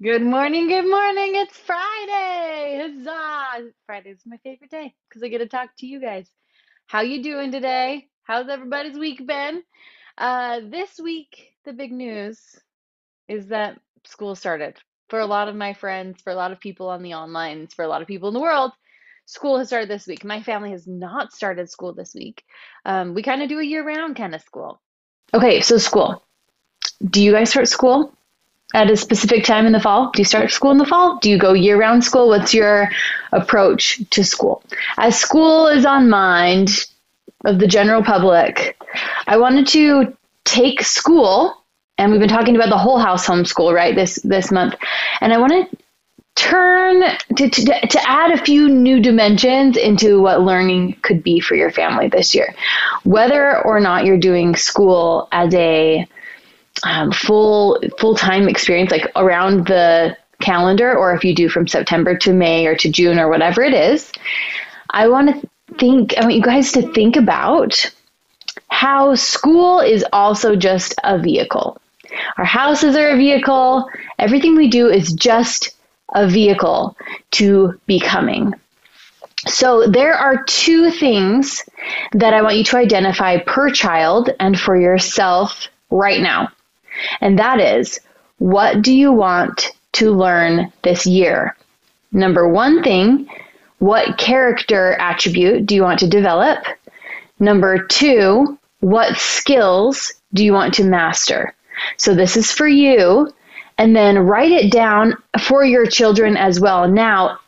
Good 0.00 0.22
morning, 0.22 0.68
good 0.68 0.88
morning. 0.88 1.34
It's 1.34 1.56
Friday. 1.56 2.78
Huzzah! 2.80 3.72
Friday's 3.84 4.22
my 4.24 4.36
favorite 4.44 4.70
day 4.70 4.94
because 5.08 5.24
I 5.24 5.28
get 5.28 5.38
to 5.38 5.46
talk 5.46 5.70
to 5.78 5.86
you 5.86 6.00
guys. 6.00 6.30
How 6.86 7.00
you 7.00 7.20
doing 7.20 7.50
today? 7.50 8.06
How's 8.28 8.50
everybody's 8.50 8.98
week 8.98 9.26
been? 9.26 9.62
Uh, 10.18 10.60
this 10.68 11.00
week, 11.02 11.54
the 11.64 11.72
big 11.72 11.90
news 11.90 12.38
is 13.26 13.46
that 13.46 13.80
school 14.04 14.34
started. 14.34 14.76
For 15.08 15.18
a 15.18 15.24
lot 15.24 15.48
of 15.48 15.56
my 15.56 15.72
friends, 15.72 16.20
for 16.20 16.30
a 16.30 16.36
lot 16.36 16.52
of 16.52 16.60
people 16.60 16.90
on 16.90 17.02
the 17.02 17.14
online, 17.14 17.68
for 17.68 17.86
a 17.86 17.88
lot 17.88 18.02
of 18.02 18.06
people 18.06 18.28
in 18.28 18.34
the 18.34 18.40
world, 18.40 18.72
school 19.24 19.58
has 19.58 19.68
started 19.68 19.88
this 19.88 20.06
week. 20.06 20.26
My 20.26 20.42
family 20.42 20.72
has 20.72 20.86
not 20.86 21.32
started 21.32 21.70
school 21.70 21.94
this 21.94 22.14
week. 22.14 22.44
Um, 22.84 23.14
we 23.14 23.22
kind 23.22 23.42
of 23.42 23.48
do 23.48 23.60
a 23.60 23.64
year 23.64 23.82
round 23.82 24.16
kind 24.16 24.34
of 24.34 24.42
school. 24.42 24.78
Okay, 25.32 25.62
so 25.62 25.78
school. 25.78 26.22
Do 27.02 27.22
you 27.22 27.32
guys 27.32 27.48
start 27.48 27.66
school 27.66 28.12
at 28.74 28.90
a 28.90 28.96
specific 28.98 29.44
time 29.44 29.64
in 29.64 29.72
the 29.72 29.80
fall? 29.80 30.10
Do 30.10 30.20
you 30.20 30.26
start 30.26 30.50
school 30.50 30.72
in 30.72 30.76
the 30.76 30.84
fall? 30.84 31.18
Do 31.22 31.30
you 31.30 31.38
go 31.38 31.54
year 31.54 31.80
round 31.80 32.04
school? 32.04 32.28
What's 32.28 32.52
your 32.52 32.90
approach 33.32 34.02
to 34.10 34.22
school? 34.22 34.62
As 34.98 35.18
school 35.18 35.68
is 35.68 35.86
on 35.86 36.10
mind, 36.10 36.84
of 37.44 37.58
the 37.58 37.66
general 37.66 38.02
public, 38.02 38.76
I 39.26 39.36
wanted 39.36 39.66
to 39.68 40.16
take 40.44 40.82
school, 40.82 41.54
and 41.96 42.10
we've 42.10 42.20
been 42.20 42.28
talking 42.28 42.56
about 42.56 42.70
the 42.70 42.78
whole 42.78 42.98
house 42.98 43.26
homeschool, 43.26 43.74
right? 43.74 43.94
This 43.94 44.16
this 44.24 44.50
month, 44.50 44.74
and 45.20 45.32
I 45.32 45.38
want 45.38 45.52
to 45.52 45.78
turn 46.38 47.02
to, 47.36 47.50
to, 47.50 47.86
to 47.86 48.08
add 48.08 48.30
a 48.30 48.42
few 48.44 48.68
new 48.68 49.00
dimensions 49.00 49.76
into 49.76 50.22
what 50.22 50.40
learning 50.40 50.96
could 51.02 51.22
be 51.22 51.40
for 51.40 51.56
your 51.56 51.70
family 51.70 52.08
this 52.08 52.32
year. 52.32 52.54
Whether 53.02 53.60
or 53.64 53.80
not 53.80 54.04
you're 54.04 54.18
doing 54.18 54.54
school 54.54 55.28
as 55.32 55.52
a 55.54 56.06
um, 56.84 57.10
full 57.10 57.80
full 57.98 58.14
time 58.14 58.48
experience, 58.48 58.90
like 58.90 59.10
around 59.16 59.66
the 59.66 60.16
calendar, 60.40 60.96
or 60.96 61.14
if 61.14 61.24
you 61.24 61.34
do 61.34 61.48
from 61.48 61.66
September 61.66 62.16
to 62.18 62.32
May 62.32 62.66
or 62.66 62.76
to 62.76 62.88
June 62.88 63.18
or 63.18 63.28
whatever 63.28 63.62
it 63.62 63.74
is, 63.74 64.12
I 64.90 65.08
want 65.08 65.42
to 65.42 65.48
think, 65.78 66.16
I 66.16 66.22
want 66.22 66.34
you 66.34 66.42
guys 66.42 66.72
to 66.72 66.82
think 66.92 67.16
about 67.16 67.90
how 68.68 69.14
school 69.14 69.80
is 69.80 70.04
also 70.12 70.56
just 70.56 70.94
a 71.04 71.18
vehicle. 71.18 71.80
Our 72.36 72.44
houses 72.44 72.96
are 72.96 73.10
a 73.10 73.16
vehicle. 73.16 73.88
Everything 74.18 74.56
we 74.56 74.68
do 74.68 74.88
is 74.88 75.12
just 75.12 75.70
a 76.14 76.26
vehicle 76.26 76.96
to 77.32 77.78
becoming. 77.86 78.54
So 79.46 79.86
there 79.86 80.14
are 80.14 80.42
two 80.44 80.90
things 80.90 81.64
that 82.12 82.34
I 82.34 82.42
want 82.42 82.56
you 82.56 82.64
to 82.64 82.76
identify 82.78 83.38
per 83.38 83.70
child 83.70 84.30
and 84.40 84.58
for 84.58 84.78
yourself 84.78 85.68
right 85.90 86.20
now. 86.20 86.48
And 87.20 87.38
that 87.38 87.60
is 87.60 88.00
what 88.38 88.82
do 88.82 88.92
you 88.92 89.12
want 89.12 89.72
to 89.92 90.12
learn 90.12 90.72
this 90.82 91.06
year? 91.06 91.56
Number 92.12 92.48
one 92.48 92.82
thing 92.82 93.28
what 93.78 94.18
character 94.18 94.94
attribute 94.94 95.66
do 95.66 95.74
you 95.74 95.82
want 95.82 96.00
to 96.00 96.08
develop? 96.08 96.58
Number 97.38 97.84
two, 97.86 98.58
what 98.80 99.16
skills 99.16 100.12
do 100.34 100.44
you 100.44 100.52
want 100.52 100.74
to 100.74 100.84
master? 100.84 101.54
So 101.96 102.14
this 102.14 102.36
is 102.36 102.50
for 102.50 102.66
you. 102.66 103.32
And 103.76 103.94
then 103.94 104.18
write 104.18 104.50
it 104.50 104.72
down 104.72 105.14
for 105.40 105.64
your 105.64 105.86
children 105.86 106.36
as 106.36 106.58
well. 106.58 106.88
Now, 106.88 107.38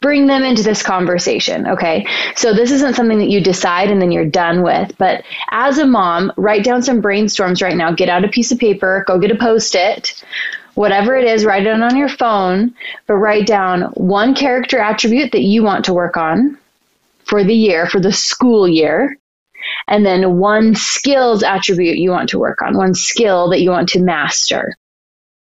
bring 0.00 0.26
them 0.26 0.42
into 0.42 0.62
this 0.62 0.82
conversation, 0.82 1.66
okay? 1.68 2.06
So 2.34 2.54
this 2.54 2.70
isn't 2.70 2.94
something 2.94 3.18
that 3.18 3.28
you 3.28 3.40
decide 3.40 3.90
and 3.90 4.00
then 4.00 4.10
you're 4.10 4.24
done 4.24 4.62
with, 4.62 4.96
but 4.96 5.22
as 5.50 5.78
a 5.78 5.86
mom, 5.86 6.32
write 6.36 6.64
down 6.64 6.82
some 6.82 7.02
brainstorms 7.02 7.62
right 7.62 7.76
now. 7.76 7.92
Get 7.92 8.08
out 8.08 8.24
a 8.24 8.28
piece 8.28 8.50
of 8.50 8.58
paper, 8.58 9.04
go 9.06 9.18
get 9.18 9.30
a 9.30 9.36
post 9.36 9.74
it 9.74 10.24
whatever 10.74 11.16
it 11.16 11.24
is, 11.24 11.44
write 11.44 11.66
it 11.66 11.80
on 11.80 11.96
your 11.96 12.08
phone, 12.08 12.74
but 13.06 13.14
write 13.14 13.46
down 13.46 13.82
one 13.94 14.34
character 14.34 14.78
attribute 14.78 15.32
that 15.32 15.42
you 15.42 15.62
want 15.62 15.84
to 15.84 15.94
work 15.94 16.16
on 16.16 16.58
for 17.24 17.44
the 17.44 17.54
year, 17.54 17.86
for 17.86 18.00
the 18.00 18.12
school 18.12 18.66
year, 18.66 19.16
and 19.88 20.04
then 20.04 20.38
one 20.38 20.74
skills 20.74 21.42
attribute 21.42 21.98
you 21.98 22.10
want 22.10 22.28
to 22.30 22.38
work 22.38 22.62
on, 22.62 22.76
one 22.76 22.94
skill 22.94 23.50
that 23.50 23.60
you 23.60 23.70
want 23.70 23.88
to 23.90 24.00
master. 24.00 24.76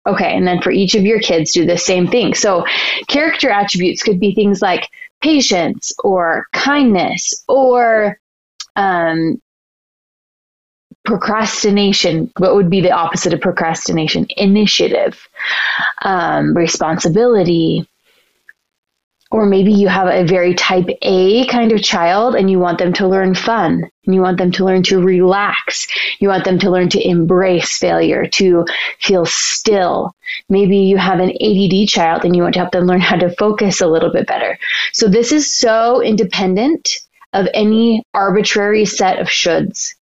Okay, 0.06 0.36
and 0.36 0.46
then 0.46 0.62
for 0.62 0.72
each 0.72 0.96
of 0.96 1.04
your 1.04 1.20
kids, 1.20 1.54
do 1.54 1.66
the 1.66 1.78
same 1.78 2.08
thing. 2.08 2.34
So, 2.34 2.66
character 3.08 3.50
attributes 3.50 4.04
could 4.04 4.20
be 4.20 4.36
things 4.36 4.62
like 4.62 4.90
patience 5.22 5.94
or 6.04 6.48
kindness 6.52 7.34
or 7.48 8.20
um, 8.76 9.42
procrastination 11.06 12.32
what 12.38 12.56
would 12.56 12.70
be 12.70 12.82
the 12.82 12.92
opposite 12.92 13.34
of 13.34 13.42
procrastination 13.42 14.26
initiative 14.38 15.28
um, 16.02 16.56
responsibility 16.56 17.88
or 19.34 19.48
maybe 19.48 19.74
you 19.74 19.88
have 19.88 20.08
a 20.08 20.24
very 20.24 20.54
type 20.54 20.88
A 21.02 21.48
kind 21.48 21.72
of 21.72 21.82
child 21.82 22.36
and 22.36 22.52
you 22.52 22.60
want 22.60 22.78
them 22.78 22.94
to 22.94 23.08
learn 23.08 23.34
fun 23.34 23.90
and 24.06 24.16
you 24.16 24.22
want 24.22 24.38
them 24.38 24.52
to 24.52 24.64
learn 24.64 24.84
to 24.84 25.02
relax. 25.02 25.88
You 26.20 26.28
want 26.28 26.46
them 26.46 26.60
to 26.60 26.70
learn 26.70 26.90
to 26.90 27.02
embrace 27.02 27.80
failure, 27.80 28.28
to 28.28 28.64
feel 29.00 29.26
still. 29.26 30.16
Maybe 30.50 30.78
you 30.78 30.98
have 30.98 31.20
an 31.20 31.32
ADD 31.32 31.90
child 31.90 32.24
and 32.24 32.36
you 32.36 32.44
want 32.44 32.54
to 32.54 32.60
help 32.60 32.74
them 32.74 32.86
learn 32.86 33.02
how 33.02 33.16
to 33.16 33.36
focus 33.36 33.82
a 33.82 33.88
little 33.88 34.12
bit 34.12 34.28
better. 34.28 34.60
So 34.92 35.08
this 35.08 35.32
is 35.32 35.58
so 35.58 36.00
independent 36.04 36.98
of 37.34 37.48
any 37.56 38.04
arbitrary 38.14 38.86
set 38.86 39.18
of 39.18 39.30
shoulds. 39.30 39.96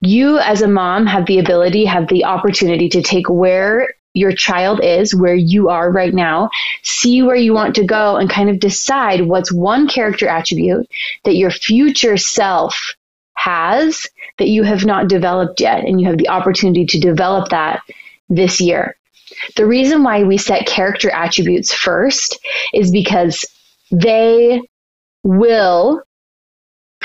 You 0.00 0.38
as 0.38 0.62
a 0.62 0.68
mom 0.68 1.06
have 1.06 1.26
the 1.26 1.38
ability, 1.38 1.84
have 1.84 2.08
the 2.08 2.24
opportunity 2.24 2.88
to 2.90 3.02
take 3.02 3.28
where 3.28 3.88
your 4.14 4.32
child 4.32 4.80
is, 4.82 5.14
where 5.14 5.34
you 5.34 5.68
are 5.68 5.92
right 5.92 6.14
now, 6.14 6.48
see 6.82 7.22
where 7.22 7.36
you 7.36 7.52
want 7.52 7.74
to 7.74 7.84
go, 7.84 8.16
and 8.16 8.30
kind 8.30 8.48
of 8.48 8.58
decide 8.58 9.26
what's 9.26 9.52
one 9.52 9.86
character 9.86 10.26
attribute 10.26 10.88
that 11.24 11.36
your 11.36 11.50
future 11.50 12.16
self 12.16 12.94
has 13.34 14.06
that 14.38 14.48
you 14.48 14.62
have 14.62 14.84
not 14.84 15.08
developed 15.08 15.60
yet. 15.60 15.84
And 15.84 16.00
you 16.00 16.08
have 16.08 16.18
the 16.18 16.30
opportunity 16.30 16.86
to 16.86 16.98
develop 16.98 17.50
that 17.50 17.82
this 18.28 18.60
year. 18.60 18.96
The 19.56 19.66
reason 19.66 20.02
why 20.02 20.22
we 20.22 20.38
set 20.38 20.66
character 20.66 21.10
attributes 21.10 21.72
first 21.72 22.38
is 22.72 22.90
because 22.90 23.44
they 23.90 24.62
will 25.22 26.02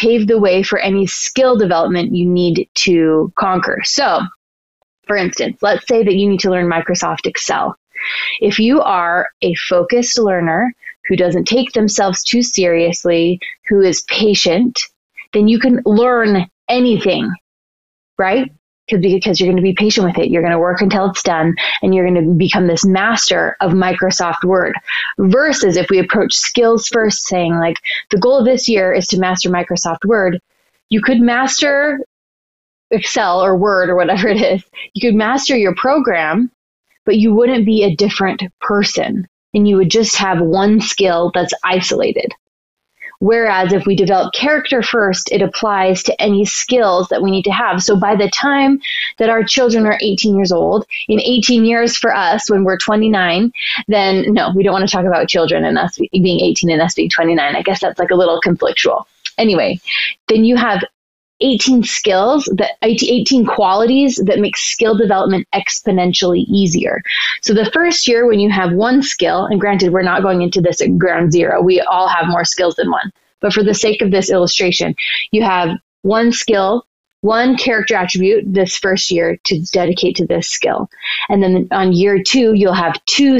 pave 0.01 0.25
the 0.25 0.39
way 0.39 0.63
for 0.63 0.79
any 0.79 1.05
skill 1.05 1.55
development 1.55 2.15
you 2.15 2.27
need 2.27 2.67
to 2.73 3.31
conquer. 3.37 3.81
So, 3.83 4.21
for 5.05 5.15
instance, 5.15 5.59
let's 5.61 5.87
say 5.87 6.03
that 6.03 6.15
you 6.15 6.27
need 6.27 6.39
to 6.39 6.49
learn 6.49 6.69
Microsoft 6.69 7.27
Excel. 7.27 7.75
If 8.39 8.57
you 8.57 8.81
are 8.81 9.29
a 9.43 9.53
focused 9.53 10.17
learner 10.17 10.73
who 11.07 11.15
doesn't 11.15 11.45
take 11.45 11.73
themselves 11.73 12.23
too 12.23 12.41
seriously, 12.41 13.39
who 13.69 13.81
is 13.81 14.01
patient, 14.09 14.79
then 15.33 15.47
you 15.47 15.59
can 15.59 15.81
learn 15.85 16.49
anything, 16.67 17.31
right? 18.17 18.51
Because 18.89 19.39
you're 19.39 19.47
going 19.47 19.55
to 19.57 19.61
be 19.61 19.73
patient 19.73 20.05
with 20.05 20.17
it. 20.17 20.29
You're 20.29 20.41
going 20.41 20.51
to 20.51 20.59
work 20.59 20.81
until 20.81 21.09
it's 21.09 21.23
done 21.23 21.55
and 21.81 21.95
you're 21.95 22.09
going 22.09 22.25
to 22.25 22.33
become 22.33 22.67
this 22.67 22.85
master 22.85 23.55
of 23.61 23.71
Microsoft 23.71 24.43
Word. 24.43 24.75
Versus 25.17 25.77
if 25.77 25.89
we 25.89 25.99
approach 25.99 26.33
skills 26.33 26.87
first, 26.87 27.25
saying, 27.25 27.57
like, 27.57 27.77
the 28.09 28.19
goal 28.19 28.39
of 28.39 28.45
this 28.45 28.67
year 28.67 28.91
is 28.91 29.07
to 29.07 29.19
master 29.19 29.49
Microsoft 29.49 30.03
Word, 30.05 30.41
you 30.89 31.01
could 31.01 31.21
master 31.21 31.99
Excel 32.91 33.41
or 33.41 33.55
Word 33.55 33.89
or 33.89 33.95
whatever 33.95 34.27
it 34.27 34.41
is, 34.41 34.63
you 34.93 35.07
could 35.09 35.15
master 35.15 35.55
your 35.55 35.75
program, 35.75 36.51
but 37.05 37.17
you 37.17 37.33
wouldn't 37.33 37.65
be 37.65 37.83
a 37.83 37.95
different 37.95 38.43
person 38.59 39.27
and 39.53 39.67
you 39.67 39.77
would 39.77 39.91
just 39.91 40.17
have 40.17 40.41
one 40.41 40.79
skill 40.81 41.31
that's 41.33 41.53
isolated. 41.63 42.33
Whereas 43.21 43.71
if 43.71 43.85
we 43.85 43.95
develop 43.95 44.33
character 44.33 44.81
first, 44.81 45.31
it 45.31 45.43
applies 45.43 46.01
to 46.03 46.21
any 46.21 46.43
skills 46.43 47.07
that 47.09 47.21
we 47.21 47.29
need 47.29 47.43
to 47.43 47.51
have. 47.51 47.83
So 47.83 47.95
by 47.95 48.15
the 48.15 48.27
time 48.29 48.81
that 49.19 49.29
our 49.29 49.43
children 49.43 49.85
are 49.85 49.99
18 50.01 50.35
years 50.35 50.51
old, 50.51 50.87
in 51.07 51.19
18 51.19 51.63
years 51.63 51.95
for 51.95 52.15
us, 52.15 52.49
when 52.49 52.63
we're 52.63 52.79
29, 52.79 53.53
then 53.87 54.33
no, 54.33 54.51
we 54.55 54.63
don't 54.63 54.73
want 54.73 54.89
to 54.89 54.91
talk 54.91 55.05
about 55.05 55.29
children 55.29 55.63
and 55.63 55.77
us 55.77 55.99
being 56.11 56.39
18 56.39 56.71
and 56.71 56.81
us 56.81 56.95
being 56.95 57.11
29. 57.11 57.55
I 57.55 57.61
guess 57.61 57.79
that's 57.81 57.99
like 57.99 58.09
a 58.09 58.15
little 58.15 58.41
conflictual. 58.41 59.05
Anyway, 59.37 59.79
then 60.27 60.43
you 60.43 60.55
have 60.55 60.83
18 61.41 61.83
skills 61.83 62.49
that 62.55 62.71
18 62.81 63.45
qualities 63.45 64.21
that 64.25 64.39
make 64.39 64.57
skill 64.57 64.95
development 64.95 65.47
exponentially 65.53 66.45
easier. 66.47 67.01
So 67.41 67.53
the 67.53 67.69
first 67.71 68.07
year 68.07 68.27
when 68.27 68.39
you 68.39 68.49
have 68.49 68.73
one 68.73 69.01
skill, 69.01 69.45
and 69.45 69.59
granted 69.59 69.91
we're 69.91 70.01
not 70.01 70.21
going 70.21 70.41
into 70.41 70.61
this 70.61 70.81
at 70.81 70.97
ground 70.97 71.31
zero, 71.31 71.61
we 71.61 71.81
all 71.81 72.07
have 72.07 72.27
more 72.27 72.45
skills 72.45 72.75
than 72.75 72.91
one. 72.91 73.11
But 73.39 73.53
for 73.53 73.63
the 73.63 73.73
sake 73.73 74.01
of 74.01 74.11
this 74.11 74.29
illustration, 74.29 74.95
you 75.31 75.43
have 75.43 75.77
one 76.03 76.31
skill 76.31 76.85
one 77.21 77.55
character 77.55 77.95
attribute 77.95 78.43
this 78.47 78.77
first 78.77 79.11
year 79.11 79.37
to 79.43 79.61
dedicate 79.71 80.15
to 80.17 80.25
this 80.25 80.49
skill. 80.49 80.89
And 81.29 81.41
then 81.41 81.67
on 81.71 81.93
year 81.93 82.21
two, 82.21 82.53
you'll 82.53 82.73
have 82.73 83.03
two, 83.05 83.39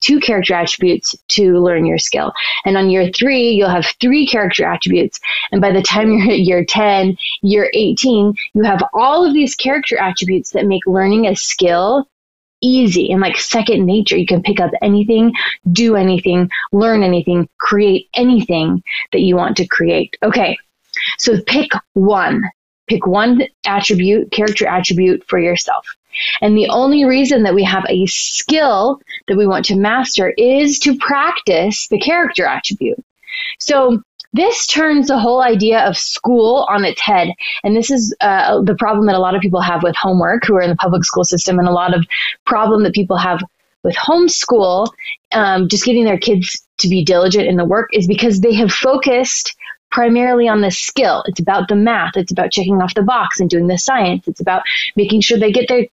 two 0.00 0.20
character 0.20 0.54
attributes 0.54 1.14
to 1.28 1.58
learn 1.58 1.86
your 1.86 1.98
skill. 1.98 2.32
And 2.64 2.76
on 2.76 2.90
year 2.90 3.10
three, 3.10 3.50
you'll 3.50 3.70
have 3.70 3.86
three 4.00 4.26
character 4.26 4.66
attributes. 4.66 5.18
And 5.50 5.60
by 5.60 5.72
the 5.72 5.82
time 5.82 6.10
you're 6.12 6.30
at 6.30 6.40
year 6.40 6.64
10, 6.64 7.16
year 7.42 7.70
18, 7.72 8.34
you 8.54 8.62
have 8.62 8.82
all 8.92 9.26
of 9.26 9.34
these 9.34 9.54
character 9.54 9.98
attributes 9.98 10.50
that 10.50 10.66
make 10.66 10.86
learning 10.86 11.26
a 11.26 11.34
skill 11.34 12.06
easy 12.64 13.10
and 13.10 13.20
like 13.20 13.36
second 13.36 13.84
nature. 13.84 14.16
You 14.16 14.26
can 14.26 14.42
pick 14.42 14.60
up 14.60 14.70
anything, 14.82 15.32
do 15.72 15.96
anything, 15.96 16.48
learn 16.70 17.02
anything, 17.02 17.48
create 17.58 18.08
anything 18.14 18.84
that 19.10 19.20
you 19.20 19.36
want 19.36 19.56
to 19.56 19.66
create. 19.66 20.16
Okay. 20.22 20.56
So 21.18 21.40
pick 21.42 21.72
one 21.94 22.44
Pick 22.92 23.06
one 23.06 23.44
attribute, 23.64 24.30
character 24.32 24.66
attribute 24.66 25.24
for 25.26 25.38
yourself. 25.38 25.86
And 26.42 26.54
the 26.54 26.68
only 26.68 27.06
reason 27.06 27.42
that 27.44 27.54
we 27.54 27.64
have 27.64 27.86
a 27.88 28.04
skill 28.04 29.00
that 29.28 29.38
we 29.38 29.46
want 29.46 29.64
to 29.66 29.76
master 29.76 30.34
is 30.36 30.78
to 30.80 30.94
practice 30.98 31.88
the 31.88 31.98
character 31.98 32.44
attribute. 32.44 33.02
So 33.58 34.02
this 34.34 34.66
turns 34.66 35.08
the 35.08 35.18
whole 35.18 35.42
idea 35.42 35.80
of 35.88 35.96
school 35.96 36.66
on 36.68 36.84
its 36.84 37.00
head. 37.00 37.30
And 37.64 37.74
this 37.74 37.90
is 37.90 38.14
uh, 38.20 38.60
the 38.60 38.74
problem 38.74 39.06
that 39.06 39.14
a 39.14 39.20
lot 39.20 39.34
of 39.34 39.40
people 39.40 39.62
have 39.62 39.82
with 39.82 39.96
homework 39.96 40.44
who 40.44 40.54
are 40.56 40.60
in 40.60 40.68
the 40.68 40.76
public 40.76 41.02
school 41.04 41.24
system, 41.24 41.58
and 41.58 41.66
a 41.66 41.72
lot 41.72 41.94
of 41.94 42.04
problem 42.44 42.82
that 42.82 42.92
people 42.92 43.16
have 43.16 43.40
with 43.84 43.96
homeschool, 43.96 44.86
um, 45.32 45.66
just 45.66 45.86
getting 45.86 46.04
their 46.04 46.18
kids 46.18 46.62
to 46.76 46.88
be 46.90 47.02
diligent 47.02 47.46
in 47.46 47.56
the 47.56 47.64
work, 47.64 47.88
is 47.94 48.06
because 48.06 48.40
they 48.40 48.52
have 48.52 48.70
focused 48.70 49.56
primarily 49.92 50.48
on 50.48 50.60
the 50.60 50.70
skill. 50.70 51.24
It's 51.26 51.40
about 51.40 51.68
the 51.68 51.76
math. 51.76 52.16
It's 52.16 52.32
about 52.32 52.50
checking 52.50 52.82
off 52.82 52.94
the 52.94 53.02
box 53.02 53.38
and 53.40 53.48
doing 53.48 53.68
the 53.68 53.78
science. 53.78 54.26
It's 54.26 54.40
about 54.40 54.62
making 54.96 55.20
sure 55.20 55.38
they 55.38 55.52
get 55.52 55.68
their 55.68 55.86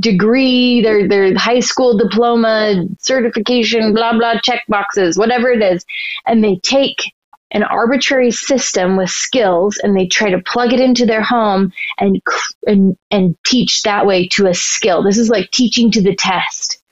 degree, 0.00 0.82
their 0.82 1.08
their 1.08 1.36
high 1.36 1.60
school 1.60 1.96
diploma, 1.96 2.84
certification, 2.98 3.94
blah 3.94 4.12
blah 4.12 4.40
check 4.40 4.64
boxes, 4.68 5.16
whatever 5.16 5.50
it 5.50 5.62
is, 5.62 5.84
and 6.26 6.42
they 6.42 6.56
take 6.56 7.12
an 7.52 7.62
arbitrary 7.62 8.30
system 8.30 8.96
with 8.96 9.08
skills 9.08 9.78
and 9.82 9.96
they 9.96 10.06
try 10.06 10.30
to 10.30 10.40
plug 10.40 10.72
it 10.72 10.80
into 10.80 11.06
their 11.06 11.22
home 11.22 11.72
and 11.98 12.20
and 12.66 12.96
and 13.10 13.36
teach 13.44 13.82
that 13.82 14.06
way 14.06 14.28
to 14.28 14.46
a 14.46 14.54
skill. 14.54 15.02
This 15.02 15.18
is 15.18 15.30
like 15.30 15.50
teaching 15.50 15.90
to 15.92 16.02
the 16.02 16.14
test. 16.14 16.82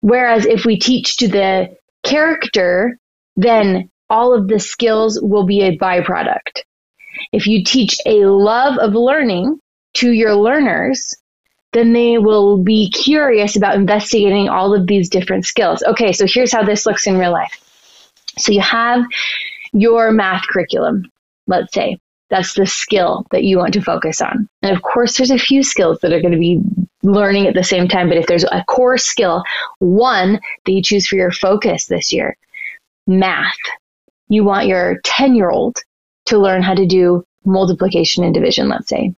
Whereas 0.00 0.46
if 0.46 0.64
we 0.64 0.78
teach 0.78 1.18
to 1.18 1.28
the 1.28 1.76
character, 2.02 2.98
then 3.36 3.88
all 4.12 4.34
of 4.34 4.46
the 4.46 4.60
skills 4.60 5.18
will 5.20 5.46
be 5.46 5.62
a 5.62 5.78
byproduct. 5.78 6.60
If 7.32 7.46
you 7.46 7.64
teach 7.64 7.96
a 8.04 8.26
love 8.26 8.78
of 8.78 8.92
learning 8.92 9.58
to 9.94 10.12
your 10.12 10.34
learners, 10.34 11.14
then 11.72 11.94
they 11.94 12.18
will 12.18 12.58
be 12.58 12.90
curious 12.90 13.56
about 13.56 13.74
investigating 13.74 14.50
all 14.50 14.74
of 14.74 14.86
these 14.86 15.08
different 15.08 15.46
skills. 15.46 15.82
Okay, 15.82 16.12
so 16.12 16.26
here's 16.28 16.52
how 16.52 16.62
this 16.62 16.84
looks 16.84 17.06
in 17.06 17.16
real 17.16 17.32
life. 17.32 17.58
So 18.38 18.52
you 18.52 18.60
have 18.60 19.02
your 19.72 20.12
math 20.12 20.46
curriculum, 20.46 21.10
let's 21.46 21.72
say. 21.72 21.98
That's 22.28 22.54
the 22.54 22.66
skill 22.66 23.26
that 23.30 23.44
you 23.44 23.58
want 23.58 23.74
to 23.74 23.82
focus 23.82 24.20
on. 24.20 24.48
And 24.62 24.74
of 24.74 24.82
course, 24.82 25.16
there's 25.16 25.30
a 25.30 25.38
few 25.38 25.62
skills 25.62 25.98
that 26.00 26.12
are 26.12 26.20
going 26.20 26.32
to 26.32 26.38
be 26.38 26.60
learning 27.02 27.46
at 27.46 27.54
the 27.54 27.64
same 27.64 27.88
time. 27.88 28.08
But 28.08 28.18
if 28.18 28.26
there's 28.26 28.44
a 28.44 28.64
core 28.66 28.96
skill, 28.96 29.42
one 29.78 30.40
that 30.64 30.72
you 30.72 30.82
choose 30.82 31.06
for 31.06 31.16
your 31.16 31.30
focus 31.30 31.86
this 31.86 32.12
year, 32.12 32.36
math 33.06 33.56
you 34.32 34.44
want 34.44 34.66
your 34.66 34.98
10 35.04 35.34
year 35.34 35.50
old 35.50 35.76
to 36.26 36.38
learn 36.38 36.62
how 36.62 36.74
to 36.74 36.86
do 36.86 37.22
multiplication 37.44 38.24
and 38.24 38.34
division, 38.34 38.68
let's 38.68 38.88
say. 38.88 39.14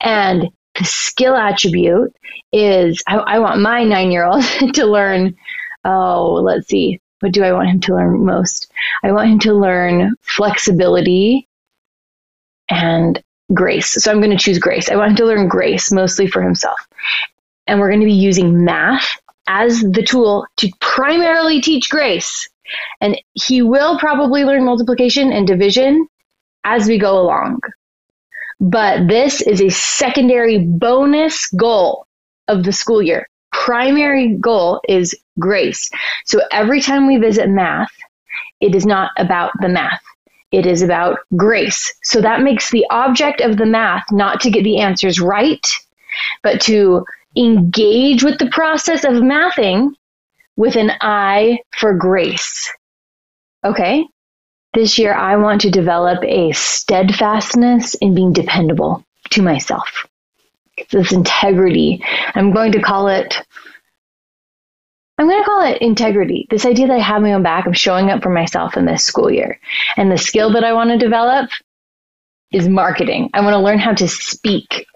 And 0.00 0.48
the 0.78 0.84
skill 0.84 1.36
attribute 1.36 2.12
is 2.52 3.02
I, 3.06 3.16
I 3.18 3.38
want 3.38 3.60
my 3.60 3.84
nine 3.84 4.10
year 4.10 4.24
old 4.24 4.42
to 4.74 4.86
learn, 4.86 5.36
oh, 5.84 6.40
let's 6.42 6.68
see, 6.68 7.00
what 7.20 7.32
do 7.32 7.44
I 7.44 7.52
want 7.52 7.68
him 7.68 7.80
to 7.82 7.94
learn 7.94 8.24
most? 8.24 8.72
I 9.04 9.12
want 9.12 9.30
him 9.30 9.38
to 9.40 9.54
learn 9.54 10.16
flexibility 10.22 11.46
and 12.68 13.22
grace. 13.54 13.92
So 14.02 14.10
I'm 14.10 14.20
going 14.20 14.36
to 14.36 14.44
choose 14.44 14.58
grace. 14.58 14.90
I 14.90 14.96
want 14.96 15.10
him 15.10 15.16
to 15.18 15.26
learn 15.26 15.46
grace 15.46 15.92
mostly 15.92 16.26
for 16.26 16.42
himself. 16.42 16.80
And 17.68 17.78
we're 17.78 17.90
going 17.90 18.00
to 18.00 18.06
be 18.06 18.12
using 18.12 18.64
math 18.64 19.08
as 19.46 19.82
the 19.82 20.02
tool 20.02 20.46
to 20.56 20.70
primarily 20.80 21.60
teach 21.60 21.90
grace 21.90 22.48
and 23.00 23.20
he 23.34 23.62
will 23.62 23.98
probably 23.98 24.44
learn 24.44 24.64
multiplication 24.64 25.32
and 25.32 25.46
division 25.46 26.06
as 26.64 26.86
we 26.86 26.98
go 26.98 27.18
along. 27.18 27.60
But 28.60 29.08
this 29.08 29.40
is 29.40 29.60
a 29.60 29.68
secondary 29.70 30.58
bonus 30.58 31.46
goal 31.50 32.06
of 32.48 32.64
the 32.64 32.72
school 32.72 33.02
year. 33.02 33.28
Primary 33.52 34.36
goal 34.36 34.80
is 34.88 35.14
grace. 35.38 35.90
So 36.26 36.40
every 36.52 36.80
time 36.80 37.06
we 37.06 37.16
visit 37.16 37.48
math, 37.48 37.90
it 38.60 38.74
is 38.74 38.86
not 38.86 39.10
about 39.16 39.50
the 39.60 39.68
math. 39.68 40.02
It 40.52 40.66
is 40.66 40.82
about 40.82 41.18
grace. 41.36 41.92
So 42.04 42.20
that 42.20 42.42
makes 42.42 42.70
the 42.70 42.86
object 42.90 43.40
of 43.40 43.56
the 43.56 43.66
math 43.66 44.04
not 44.12 44.40
to 44.42 44.50
get 44.50 44.64
the 44.64 44.78
answers 44.78 45.20
right, 45.20 45.66
but 46.42 46.60
to 46.62 47.04
engage 47.36 48.22
with 48.22 48.38
the 48.38 48.50
process 48.50 49.04
of 49.04 49.14
mathing 49.14 49.90
with 50.62 50.76
an 50.76 50.92
eye 51.00 51.58
for 51.76 51.92
grace. 51.92 52.72
Okay? 53.64 54.06
This 54.74 54.96
year, 54.96 55.12
I 55.12 55.34
want 55.34 55.62
to 55.62 55.72
develop 55.72 56.22
a 56.22 56.52
steadfastness 56.52 57.94
in 57.94 58.14
being 58.14 58.32
dependable 58.32 59.04
to 59.30 59.42
myself. 59.42 60.06
This 60.92 61.10
integrity. 61.10 62.00
I'm 62.36 62.52
going 62.52 62.70
to 62.72 62.80
call 62.80 63.08
it 63.08 63.42
I'm 65.18 65.28
going 65.28 65.42
to 65.42 65.44
call 65.44 65.64
it 65.64 65.82
integrity. 65.82 66.46
This 66.48 66.64
idea 66.64 66.86
that 66.86 66.94
I 66.94 67.00
have 67.00 67.22
my 67.22 67.32
own 67.32 67.42
back, 67.42 67.66
I'm 67.66 67.72
showing 67.72 68.10
up 68.10 68.22
for 68.22 68.30
myself 68.30 68.76
in 68.76 68.84
this 68.84 69.04
school 69.04 69.32
year. 69.32 69.58
And 69.96 70.12
the 70.12 70.16
skill 70.16 70.52
that 70.52 70.64
I 70.64 70.74
want 70.74 70.90
to 70.90 70.96
develop 70.96 71.50
is 72.52 72.68
marketing. 72.68 73.30
I 73.34 73.40
want 73.40 73.54
to 73.54 73.58
learn 73.58 73.80
how 73.80 73.94
to 73.94 74.06
speak 74.06 74.86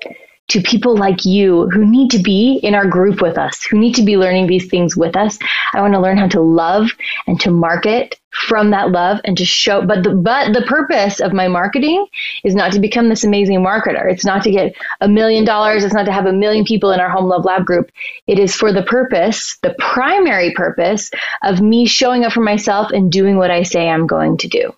to 0.49 0.61
people 0.61 0.97
like 0.97 1.25
you 1.25 1.69
who 1.71 1.85
need 1.85 2.11
to 2.13 2.19
be 2.19 2.61
in 2.63 2.75
our 2.75 2.87
group 2.87 3.21
with 3.21 3.37
us, 3.37 3.65
who 3.65 3.79
need 3.79 3.95
to 3.95 4.05
be 4.05 4.17
learning 4.17 4.47
these 4.47 4.69
things 4.69 4.97
with 4.97 5.17
us. 5.17 5.39
I 5.75 5.81
want 5.81 5.95
to 5.95 6.01
learn 6.01 6.19
how 6.19 6.29
to 6.29 6.41
love 6.41 6.91
and 7.27 7.41
to 7.41 7.51
market 7.51 8.19
from 8.33 8.71
that 8.71 8.91
love 8.91 9.19
and 9.25 9.37
to 9.39 9.45
show 9.45 9.85
but 9.85 10.05
the 10.05 10.11
but 10.11 10.53
the 10.53 10.63
purpose 10.63 11.21
of 11.21 11.33
my 11.33 11.49
marketing 11.49 12.07
is 12.45 12.55
not 12.55 12.71
to 12.73 12.81
become 12.81 13.09
this 13.09 13.25
amazing 13.25 13.61
marketer. 13.61 14.11
It's 14.11 14.27
not 14.27 14.43
to 14.45 14.51
get 14.51 14.75
a 15.01 15.09
million 15.09 15.45
dollars, 15.45 15.85
it's 15.85 15.95
not 15.95 16.07
to 16.07 16.13
have 16.13 16.27
a 16.27 16.33
million 16.33 16.65
people 16.65 16.93
in 16.93 17.01
our 17.01 17.09
home 17.09 17.27
love 17.27 17.45
lab 17.45 17.65
group. 17.65 17.91
It 18.27 18.39
is 18.39 18.55
for 18.55 18.73
the 18.73 18.83
purpose, 18.83 19.59
the 19.63 19.75
primary 19.79 20.53
purpose 20.53 21.11
of 21.43 21.61
me 21.61 21.87
showing 21.87 22.25
up 22.25 22.33
for 22.33 22.43
myself 22.43 22.91
and 22.93 23.11
doing 23.11 23.37
what 23.37 23.51
I 23.51 23.63
say 23.63 23.89
I'm 23.89 24.07
going 24.07 24.37
to 24.39 24.49
do. 24.49 24.75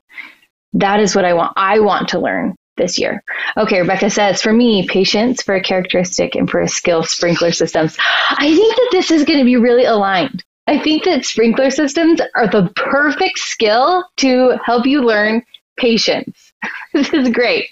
That 0.74 1.00
is 1.00 1.16
what 1.16 1.24
I 1.24 1.35
want. 1.35 1.52
I 1.57 1.81
want 1.81 2.11
to 2.11 2.20
learn 2.20 2.54
this 2.78 2.98
year. 2.98 3.22
Okay, 3.56 3.80
Rebecca 3.80 4.10
says, 4.10 4.40
for 4.40 4.52
me, 4.52 4.86
patience 4.88 5.42
for 5.42 5.54
a 5.54 5.62
characteristic 5.62 6.34
and 6.34 6.48
for 6.48 6.60
a 6.60 6.68
skill, 6.68 7.02
sprinkler 7.02 7.52
systems. 7.52 7.96
I 8.30 8.54
think 8.54 8.76
that 8.76 8.88
this 8.92 9.10
is 9.10 9.24
going 9.24 9.38
to 9.38 9.44
be 9.44 9.56
really 9.56 9.84
aligned. 9.84 10.44
I 10.66 10.78
think 10.78 11.04
that 11.04 11.24
sprinkler 11.24 11.70
systems 11.70 12.20
are 12.36 12.46
the 12.46 12.70
perfect 12.76 13.38
skill 13.38 14.04
to 14.18 14.58
help 14.64 14.86
you 14.86 15.02
learn 15.02 15.42
patience. 15.78 16.52
this 16.92 17.12
is 17.12 17.30
great. 17.30 17.66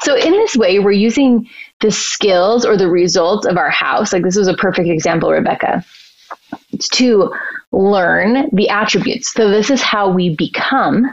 So, 0.00 0.16
in 0.16 0.32
this 0.32 0.56
way, 0.56 0.78
we're 0.78 0.92
using 0.92 1.48
the 1.80 1.90
skills 1.90 2.64
or 2.64 2.76
the 2.76 2.88
results 2.88 3.46
of 3.46 3.58
our 3.58 3.70
house. 3.70 4.12
Like, 4.12 4.22
this 4.22 4.36
was 4.36 4.48
a 4.48 4.54
perfect 4.54 4.88
example, 4.88 5.30
Rebecca. 5.30 5.84
To 6.92 7.32
learn 7.72 8.48
the 8.52 8.68
attributes. 8.70 9.32
So, 9.32 9.50
this 9.50 9.70
is 9.70 9.82
how 9.82 10.08
we 10.10 10.34
become 10.34 11.06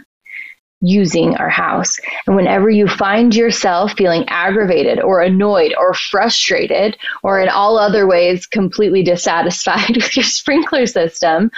using 0.82 1.36
our 1.36 1.50
house. 1.50 2.00
And 2.26 2.36
whenever 2.36 2.70
you 2.70 2.88
find 2.88 3.36
yourself 3.36 3.94
feeling 3.94 4.26
aggravated 4.28 5.00
or 5.00 5.22
annoyed 5.22 5.74
or 5.78 5.94
frustrated 5.94 6.98
or 7.24 7.39
in 7.39 7.50
all 7.50 7.78
other 7.78 8.08
ways 8.08 8.48
completely 8.48 9.04
dissatisfied 9.04 9.89
with 9.96 10.15
your 10.15 10.26
sprinkler 10.26 10.88
system 10.88 11.52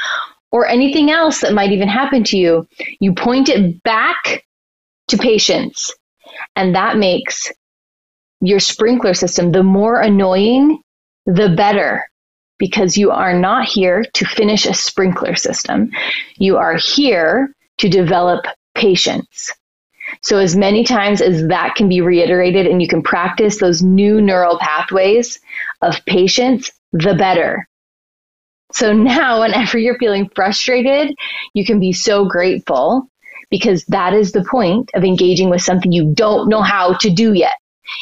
or 0.51 0.67
anything 0.67 1.09
else 1.09 1.41
that 1.41 1.53
might 1.53 1.71
even 1.71 1.87
happen 1.87 2.23
to 2.25 2.37
you, 2.37 2.67
you 2.99 3.13
point 3.13 3.49
it 3.49 3.81
back 3.83 4.45
to 5.07 5.17
patience. 5.17 5.91
And 6.55 6.75
that 6.75 6.97
makes 6.97 7.51
your 8.41 8.59
sprinkler 8.59 9.13
system 9.13 9.51
the 9.51 9.63
more 9.63 9.99
annoying, 9.99 10.81
the 11.25 11.53
better. 11.55 12.07
Because 12.59 12.97
you 12.97 13.09
are 13.09 13.37
not 13.37 13.65
here 13.67 14.05
to 14.13 14.25
finish 14.25 14.65
a 14.65 14.73
sprinkler 14.73 15.35
system. 15.35 15.89
You 16.37 16.57
are 16.57 16.77
here 16.77 17.53
to 17.79 17.89
develop 17.89 18.45
patience. 18.75 19.51
So, 20.21 20.37
as 20.37 20.55
many 20.55 20.83
times 20.83 21.21
as 21.21 21.47
that 21.47 21.75
can 21.75 21.89
be 21.89 22.01
reiterated 22.01 22.67
and 22.67 22.81
you 22.81 22.87
can 22.87 23.01
practice 23.01 23.59
those 23.59 23.81
new 23.81 24.21
neural 24.21 24.59
pathways 24.59 25.39
of 25.81 26.03
patience, 26.05 26.71
the 26.91 27.15
better. 27.15 27.67
So 28.73 28.93
now, 28.93 29.39
whenever 29.41 29.77
you're 29.77 29.97
feeling 29.97 30.29
frustrated, 30.35 31.15
you 31.53 31.65
can 31.65 31.79
be 31.79 31.93
so 31.93 32.25
grateful 32.25 33.09
because 33.49 33.85
that 33.85 34.13
is 34.13 34.31
the 34.31 34.45
point 34.49 34.89
of 34.95 35.03
engaging 35.03 35.49
with 35.49 35.61
something 35.61 35.91
you 35.91 36.13
don't 36.13 36.49
know 36.49 36.61
how 36.61 36.97
to 36.97 37.09
do 37.09 37.33
yet. 37.33 37.55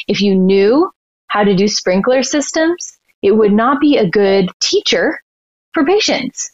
If 0.08 0.20
you 0.20 0.34
knew 0.34 0.90
how 1.26 1.44
to 1.44 1.54
do 1.54 1.68
sprinkler 1.68 2.22
systems, 2.22 2.98
it 3.22 3.32
would 3.32 3.52
not 3.52 3.80
be 3.80 3.96
a 3.96 4.08
good 4.08 4.48
teacher 4.60 5.20
for 5.72 5.84
patience 5.84 6.50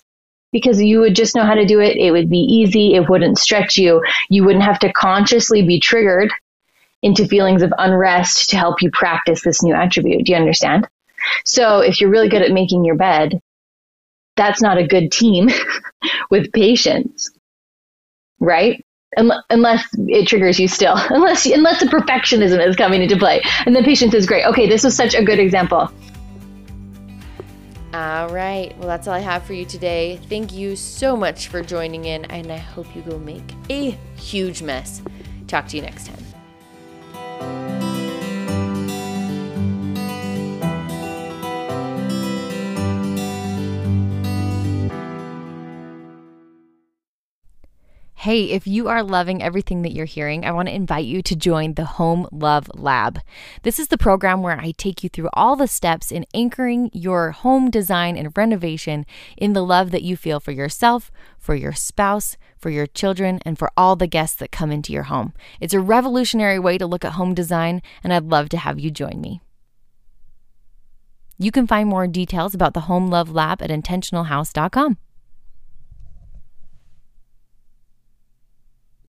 because 0.53 0.81
you 0.81 1.01
would 1.01 1.15
just 1.15 1.35
know 1.35 1.45
how 1.45 1.55
to 1.55 1.67
do 1.67 1.81
it. 1.81 1.97
It 1.97 2.11
would 2.11 2.31
be 2.31 2.39
easy. 2.39 2.95
It 2.95 3.09
wouldn't 3.09 3.39
stretch 3.39 3.77
you. 3.77 4.03
You 4.31 4.45
wouldn't 4.45 4.65
have 4.65 4.79
to 4.81 4.93
consciously 4.93 5.63
be 5.67 5.81
triggered 5.81 6.31
into 7.03 7.27
feelings 7.27 7.63
of 7.63 7.73
unrest 7.79 8.51
to 8.51 8.57
help 8.57 8.83
you 8.83 8.91
practice 8.93 9.43
this 9.43 9.63
new 9.63 9.75
attribute. 9.75 10.25
Do 10.25 10.33
you 10.33 10.39
understand? 10.39 10.89
So 11.45 11.81
if 11.81 12.01
you're 12.01 12.11
really 12.11 12.29
good 12.29 12.43
at 12.43 12.51
making 12.51 12.85
your 12.85 12.97
bed, 12.97 13.41
that's 14.37 14.63
not 14.63 14.79
a 14.79 14.87
good 14.87 15.13
team 15.13 15.49
with 16.31 16.53
patience, 16.53 17.31
right? 18.41 18.85
Unless 19.17 19.87
it 20.07 20.29
triggers 20.29 20.61
you 20.61 20.69
still, 20.69 20.95
unless 21.11 21.47
unless 21.47 21.81
the 21.81 21.87
perfectionism 21.87 22.65
is 22.67 22.77
coming 22.77 23.03
into 23.03 23.17
play, 23.17 23.43
and 23.65 23.75
then 23.75 23.85
patience 23.85 24.15
is 24.15 24.27
great. 24.27 24.45
Okay, 24.45 24.69
this 24.69 24.85
was 24.85 24.95
such 24.95 25.15
a 25.15 25.25
good 25.25 25.39
example. 25.39 25.91
All 27.95 28.29
right. 28.29 28.77
Well, 28.77 28.87
that's 28.87 29.09
all 29.09 29.15
I 29.15 29.21
have 29.21 29.45
for 29.45 29.55
you 29.55 29.65
today. 29.65 30.21
Thank 30.29 30.53
you 30.53 30.77
so 30.77 31.17
much 31.17 31.49
for 31.49 31.63
joining 31.63 32.05
in, 32.05 32.27
and 32.27 32.53
I 32.53 32.59
hope 32.59 32.95
you 32.95 33.01
go 33.03 33.19
make 33.19 33.55
a 33.71 33.93
huge 34.17 34.63
mess. 34.63 35.01
Talk 35.47 35.69
to 35.69 35.77
you 35.77 35.83
next 35.83 36.07
time. 36.07 36.28
Hey, 48.29 48.51
if 48.51 48.67
you 48.67 48.89
are 48.89 49.03
loving 49.03 49.43
everything 49.43 49.81
that 49.81 49.93
you're 49.93 50.05
hearing, 50.05 50.45
I 50.45 50.51
want 50.51 50.69
to 50.69 50.75
invite 50.75 51.07
you 51.07 51.23
to 51.23 51.35
join 51.35 51.73
the 51.73 51.87
Home 51.87 52.29
Love 52.31 52.71
Lab. 52.75 53.21
This 53.63 53.79
is 53.79 53.89
the 53.89 53.97
program 53.97 54.43
where 54.43 54.61
I 54.61 54.73
take 54.73 55.03
you 55.03 55.09
through 55.09 55.31
all 55.33 55.57
the 55.57 55.67
steps 55.67 56.13
in 56.13 56.27
anchoring 56.35 56.91
your 56.93 57.31
home 57.31 57.71
design 57.71 58.19
and 58.19 58.37
renovation 58.37 59.07
in 59.39 59.55
the 59.55 59.65
love 59.65 59.93
that 59.93 60.03
you 60.03 60.15
feel 60.15 60.41
for 60.41 60.53
yourself, 60.53 61.11
for 61.39 61.55
your 61.55 61.73
spouse, 61.73 62.37
for 62.59 62.69
your 62.69 62.87
children, 62.87 63.41
and 63.47 63.59
for 63.59 63.71
all 63.79 63.97
the 63.97 64.07
guests 64.07 64.37
that 64.41 64.53
come 64.53 64.71
into 64.71 64.93
your 64.93 65.05
home. 65.05 65.33
It's 65.59 65.73
a 65.73 65.81
revolutionary 65.81 66.59
way 66.59 66.77
to 66.77 66.87
look 66.87 67.07
at 67.07 67.13
home 67.13 67.33
design, 67.33 67.81
and 68.05 68.13
I'd 68.13 68.25
love 68.25 68.51
to 68.51 68.59
have 68.59 68.79
you 68.79 68.91
join 68.91 69.23
me. 69.23 69.41
You 71.39 71.51
can 71.51 71.67
find 71.67 71.89
more 71.89 72.07
details 72.07 72.55
about 72.55 72.75
the 72.75 72.81
Home 72.81 73.09
Love 73.09 73.31
Lab 73.31 73.63
at 73.63 73.71
intentionalhouse.com. 73.71 74.99